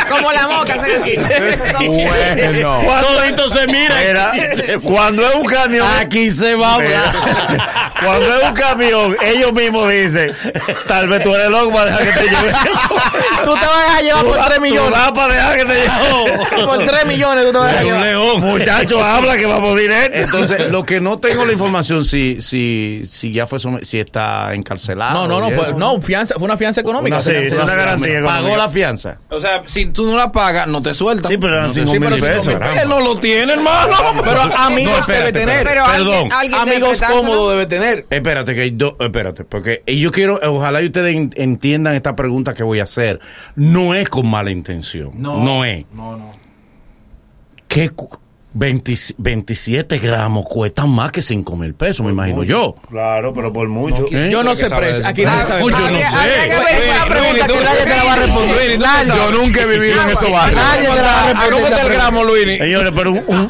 Como 0.10 0.32
la 0.32 0.39
se- 0.40 1.78
Bueno. 1.88 2.82
todito 3.02 3.50
se 3.50 3.68
mira. 3.68 4.02
Era, 4.04 4.32
cuando 4.84 5.28
es 5.28 5.36
un 5.36 5.46
camión, 5.46 5.88
Aquí 6.00 6.30
se 6.32 6.56
va 6.56 6.72
a 6.72 6.76
hablar. 6.76 7.14
cuando 8.04 8.38
es 8.38 8.44
un 8.44 8.54
camión, 8.54 9.18
ellos 9.22 9.54
mismos 9.54 9.90
dicen, 9.92 10.34
tal 10.88 11.08
vez 11.08 11.22
tú 11.22 11.34
eres 11.36 11.50
loco 11.50 11.72
para 11.74 11.86
dejar 11.98 12.04
que 12.06 12.12
te 12.12 12.24
lleve. 12.30 12.52
Tú 13.46 13.54
te 13.54 13.66
vas 13.66 13.76
a 13.76 13.84
dejar 13.84 14.04
llevar 14.04 14.26
por 14.26 14.38
3 14.46 14.56
Tú 14.56 14.62
millones. 14.62 14.92
vas 14.92 15.12
para 15.12 15.34
dejar 15.34 15.58
que 15.58 15.66
te 15.66 15.74
lleve. 15.74 16.66
Por 16.66 16.86
3 16.86 17.06
millones 17.06 17.46
tú 17.46 17.52
te 17.52 17.58
vas 17.58 17.68
a 17.68 17.72
dejar 17.72 17.86
llevar. 17.86 18.06
león. 18.06 18.42
Muchachos, 18.42 19.02
habla 19.02 19.38
que 19.38 19.46
vamos 19.46 19.78
directo. 19.78 20.18
Entonces, 20.18 20.72
lo 20.72 20.84
que 20.86 21.00
no 21.02 21.20
tengo 21.20 21.46
la 21.46 21.54
información 21.54 22.06
si 22.06 22.42
si 22.42 23.02
si 23.10 23.32
ya 23.32 23.48
fue 23.48 23.60
si 23.84 24.00
está 24.00 24.54
encarcelado. 24.54 25.14
No, 25.14 25.28
no, 25.28 25.50
no, 25.50 25.56
fue, 25.56 25.74
no, 25.74 26.02
fianza, 26.02 26.36
fue 26.36 26.46
una 26.46 26.58
fianza 26.58 26.82
económica. 26.82 27.16
Una- 27.18 27.24
sí, 27.24 27.50
se- 27.50 27.56
una 27.62 27.76
garantía 27.76 28.16
Pagó 28.24 28.30
económica. 28.30 28.58
la 28.58 28.70
fianza. 28.70 29.18
O 29.30 29.40
sea, 29.40 29.64
si 29.66 29.86
tú 29.88 30.06
no 30.06 30.18
la 30.18 30.29
pagas, 30.32 30.68
no 30.68 30.82
te 30.82 30.94
sueltan. 30.94 31.32
Sí, 31.32 31.38
pero 31.38 31.54
eran 31.54 31.68
No 31.68 31.74
te- 31.74 31.80
cinco 31.82 31.94
sí, 31.94 32.00
mil 32.00 32.10
pero 32.10 32.22
pesos. 32.22 32.54
Él 32.82 32.90
no 32.90 33.00
lo 33.00 33.18
tiene, 33.18 33.54
hermano. 33.54 33.96
Pero 34.24 34.42
amigos 34.58 34.94
No, 34.94 35.00
espérate, 35.00 35.32
debe 35.32 35.32
tener. 35.32 35.58
espérate. 35.58 35.70
Pero 35.70 35.86
Perdón. 35.86 36.14
alguien, 36.14 36.34
alguien 36.34 36.66
debe 36.66 36.76
amigos 36.76 37.02
cómodos 37.02 37.52
debe 37.52 37.66
tener. 37.66 38.06
Espérate, 38.10 38.56
que 38.56 38.62
hay 38.62 38.72
dos, 38.72 38.96
espérate, 39.00 39.44
porque 39.44 39.84
yo 39.88 40.12
quiero, 40.12 40.40
ojalá 40.44 40.82
y 40.82 40.86
ustedes 40.86 41.16
en- 41.16 41.34
entiendan 41.36 41.96
esta 41.96 42.16
pregunta 42.16 42.54
que 42.54 42.64
voy 42.64 42.80
a 42.80 42.84
hacer. 42.84 43.20
No 43.56 43.94
es 43.96 44.10
con 44.10 44.28
mala 44.28 44.52
intención. 44.52 45.12
No, 45.16 45.66
es. 45.66 45.86
No, 45.94 46.16
no. 46.18 46.32
¿Qué, 47.68 47.92
20 48.52 48.96
27 49.18 50.00
gramos 50.00 50.44
cuestan 50.48 50.90
más 50.90 51.12
que 51.12 51.22
5 51.22 51.56
mil 51.56 51.76
pesos, 51.76 52.04
me 52.04 52.12
imagino 52.12 52.44
yo. 52.44 52.74
Claro, 52.90 53.32
pero 53.34 53.54
por 53.54 53.68
mucho. 53.68 54.08
¿Eh? 54.12 54.30
Yo 54.32 54.44
no 54.44 54.56
sé 54.56 54.68
precio. 54.70 55.06
Aquí 55.06 55.24
nadie 55.24 55.46
sabe. 55.46 55.62
Yo 55.62 55.70
no 55.70 55.78
sé. 55.78 55.84
nadie 55.84 56.02
te 57.84 57.96
la 57.96 58.04
va 58.04 58.14
a 58.14 58.16
responder. 58.16 58.80
Yo 59.08 59.32
nunca 59.32 59.62
he 59.62 59.68
vivido 59.68 60.02
en 60.02 60.10
esos 60.10 60.32
barrios. 60.32 60.60
Nadie 60.62 60.90
te 60.90 60.96
la 60.96 61.02
va 61.02 61.10
a 61.10 61.22
¿A 61.22 61.26
responder. 61.28 61.52
cómo 61.54 61.68
esa 61.68 61.76
está 61.76 61.88
el 61.88 61.94
gramo, 61.94 62.24
Luini? 62.24 62.58
Señores, 62.58 62.92
pero 62.96 63.12
un, 63.12 63.18
un, 63.20 63.48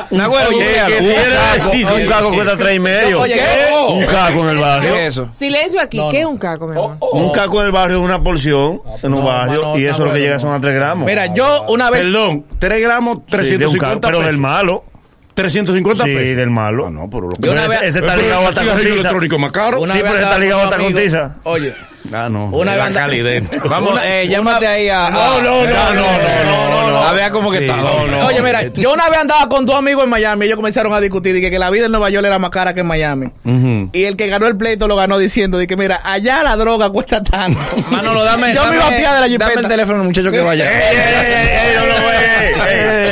caco, 2.07 2.33
cuesta 2.33 2.57
tres 2.57 2.75
y 2.75 2.79
medio. 2.79 3.21
Un 3.21 4.05
caco 4.05 4.43
en 4.43 4.49
el 4.49 4.57
barrio. 4.57 5.29
Silencio 5.31 5.79
aquí. 5.81 5.99
¿Qué 6.11 6.19
es 6.21 6.25
un 6.25 6.37
caco, 6.37 6.67
mi 6.67 6.73
amor? 6.73 6.97
Un 7.13 7.31
caco 7.31 7.61
en 7.61 7.67
el 7.67 7.71
barrio 7.71 7.97
es 7.99 8.03
una 8.03 8.21
porción 8.21 8.81
en 9.01 9.13
un 9.13 9.21
no, 9.21 9.25
barrio 9.25 9.61
no, 9.61 9.77
y 9.77 9.83
no, 9.83 9.91
eso 9.91 10.03
lo 10.05 10.11
que 10.11 10.19
no, 10.19 10.23
llega 10.23 10.33
no. 10.35 10.39
son 10.41 10.53
a 10.53 10.59
3 10.61 10.75
gramos. 10.75 11.05
Mira, 11.05 11.33
yo 11.33 11.63
una 11.69 11.89
vez. 11.89 12.01
Perdón, 12.01 12.45
3 12.59 12.81
gramos, 12.81 13.19
Sí, 13.27 13.37
de 13.57 13.65
un 13.65 13.77
350 13.77 13.87
caco, 13.87 14.01
pero 14.01 14.17
pesos. 14.17 14.25
del 14.25 14.37
malo. 14.37 14.83
350 15.41 16.03
Sí, 16.05 16.13
pesos. 16.13 16.37
del 16.37 16.49
malo. 16.49 16.87
Ah, 16.87 16.91
no, 16.91 17.09
pero 17.09 17.23
lo 17.23 17.29
que 17.29 17.45
Yo 17.45 17.51
una 17.53 17.67
vez- 17.67 17.79
ese, 17.79 17.87
ese 17.89 17.99
está 17.99 18.11
Pero 18.15 18.21
ligado 18.23 18.41
el 18.41 18.47
hasta 18.47 18.61
con 18.61 18.63
cigarrillo 18.69 18.89
tiza. 18.95 18.99
electrónico 19.01 19.39
más 19.39 19.51
caro. 19.51 19.79
Una 19.81 19.93
Sí, 19.93 19.97
vez 19.99 20.03
pero 20.03 20.15
andaba 20.15 20.31
está 20.31 20.39
ligado 20.43 20.59
con 20.61 20.67
hasta 20.69 20.75
un 20.77 20.83
con 20.83 20.93
amigo- 20.97 21.05
tiza. 21.05 21.35
Oye, 21.43 21.75
Ah, 22.13 22.27
no. 22.29 22.45
Una 22.45 22.71
la 22.71 22.77
vez 22.77 22.85
anda- 22.87 22.99
calidez. 23.01 23.43
Vamos, 23.69 23.99
eh, 24.03 24.27
llámate 24.29 24.65
ahí 24.67 24.89
a. 24.89 25.09
No, 25.09 25.41
no, 25.41 25.65
no, 25.65 25.93
no, 25.93 26.89
no. 26.91 27.03
A 27.03 27.13
ver 27.13 27.31
cómo 27.31 27.51
que 27.51 27.59
está. 27.59 27.75
Oye, 28.25 28.41
mira, 28.41 28.63
yo 28.67 28.93
una 28.93 29.09
vez 29.09 29.19
andaba 29.19 29.47
con 29.49 29.65
dos 29.65 29.75
amigos 29.75 30.03
en 30.03 30.09
Miami 30.09 30.45
y 30.45 30.47
ellos 30.47 30.55
comenzaron 30.57 30.93
a 30.93 30.99
discutir 30.99 31.35
y 31.35 31.41
que, 31.41 31.59
la 31.59 31.69
vida 31.69 31.85
en 31.85 31.91
Nueva 31.91 32.09
York 32.09 32.25
era 32.25 32.39
más 32.39 32.49
cara 32.51 32.73
que 32.73 32.81
en 32.81 32.87
Miami. 32.87 33.27
Y 33.93 34.03
el 34.05 34.15
que 34.15 34.27
ganó 34.27 34.47
el 34.47 34.57
pleito 34.57 34.87
lo 34.87 34.95
ganó 34.95 35.17
diciendo 35.17 35.57
de 35.57 35.67
que, 35.67 35.75
mira, 35.77 35.99
allá 36.03 36.41
la 36.43 36.55
droga 36.55 36.89
cuesta 36.89 37.23
tanto. 37.23 37.59
Manolo, 37.89 38.23
dame. 38.23 38.53
Yo 38.53 38.65
me 38.67 38.75
iba 38.75 38.85
a 38.87 38.89
piar 38.89 38.99
de 38.99 39.03
la 39.05 39.13
Dame 39.13 39.25
el 39.25 39.31
jipeta. 39.59 39.67
teléfono 39.67 40.03
muchacho 40.03 40.31
que 40.31 40.39
vaya. 40.41 40.65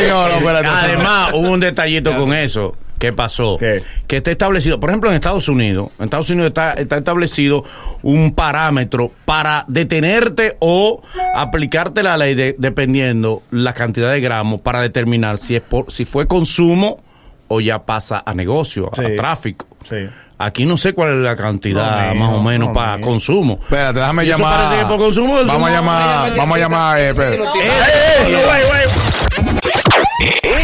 No, 0.08 0.30
no, 0.30 0.36
espérate. 0.38 0.68
Además, 0.68 1.30
hubo 1.34 1.50
un 1.52 1.60
detallito 1.60 2.16
con 2.18 2.34
eso. 2.34 2.76
¿Qué 3.00 3.14
pasó? 3.14 3.58
¿Qué? 3.60 3.84
Que 4.08 4.18
está 4.18 4.32
establecido, 4.32 4.80
por 4.80 4.90
ejemplo, 4.90 5.10
en 5.10 5.16
Estados 5.16 5.48
Unidos, 5.50 5.90
en 6.00 6.06
Estados 6.06 6.30
Unidos 6.32 6.48
está, 6.48 6.74
está 6.74 6.98
establecido 6.98 7.64
un 8.02 8.34
parámetro 8.34 9.12
para 9.26 9.66
detenerte 9.68 10.58
o 10.60 11.02
aplicarte 11.36 12.02
la 12.02 12.18
ley 12.18 12.34
de- 12.34 12.56
dependiendo 12.58 13.44
la 13.52 13.74
cantidad 13.74 14.12
de 14.12 14.20
gramos 14.20 14.62
para 14.62 14.82
determinar 14.82 15.38
si 15.38 15.56
es 15.56 15.62
por, 15.62 15.92
si 15.92 16.06
fue 16.06 16.26
consumo 16.28 17.04
o 17.50 17.62
ya 17.62 17.86
pasa 17.86 18.24
a 18.26 18.34
negocio, 18.34 18.90
Sí. 18.94 19.04
a 19.06 19.16
tráfico. 19.16 19.68
Sí. 19.84 20.10
Aquí 20.40 20.66
no 20.66 20.78
sé 20.78 20.94
cuál 20.94 21.12
es 21.12 21.18
la 21.18 21.36
cantidad 21.36 22.14
No, 22.14 22.20
más 22.20 22.34
o 22.34 22.44
menos 22.44 22.68
no, 22.70 22.74
para 22.74 23.00
consumo. 23.02 23.60
Espérate, 23.64 24.00
déjame 24.00 24.26
Y 24.26 24.28
llamar. 24.28 24.78
que 24.80 24.86
por 24.86 24.98
consumo, 24.98 25.34
vamos 25.46 25.50
a 25.50 25.58
no- 25.58 25.70
llamar, 25.70 26.36
vamos 26.36 26.56
a 26.56 26.60
llamar, 26.60 27.00
eh. 27.00 27.14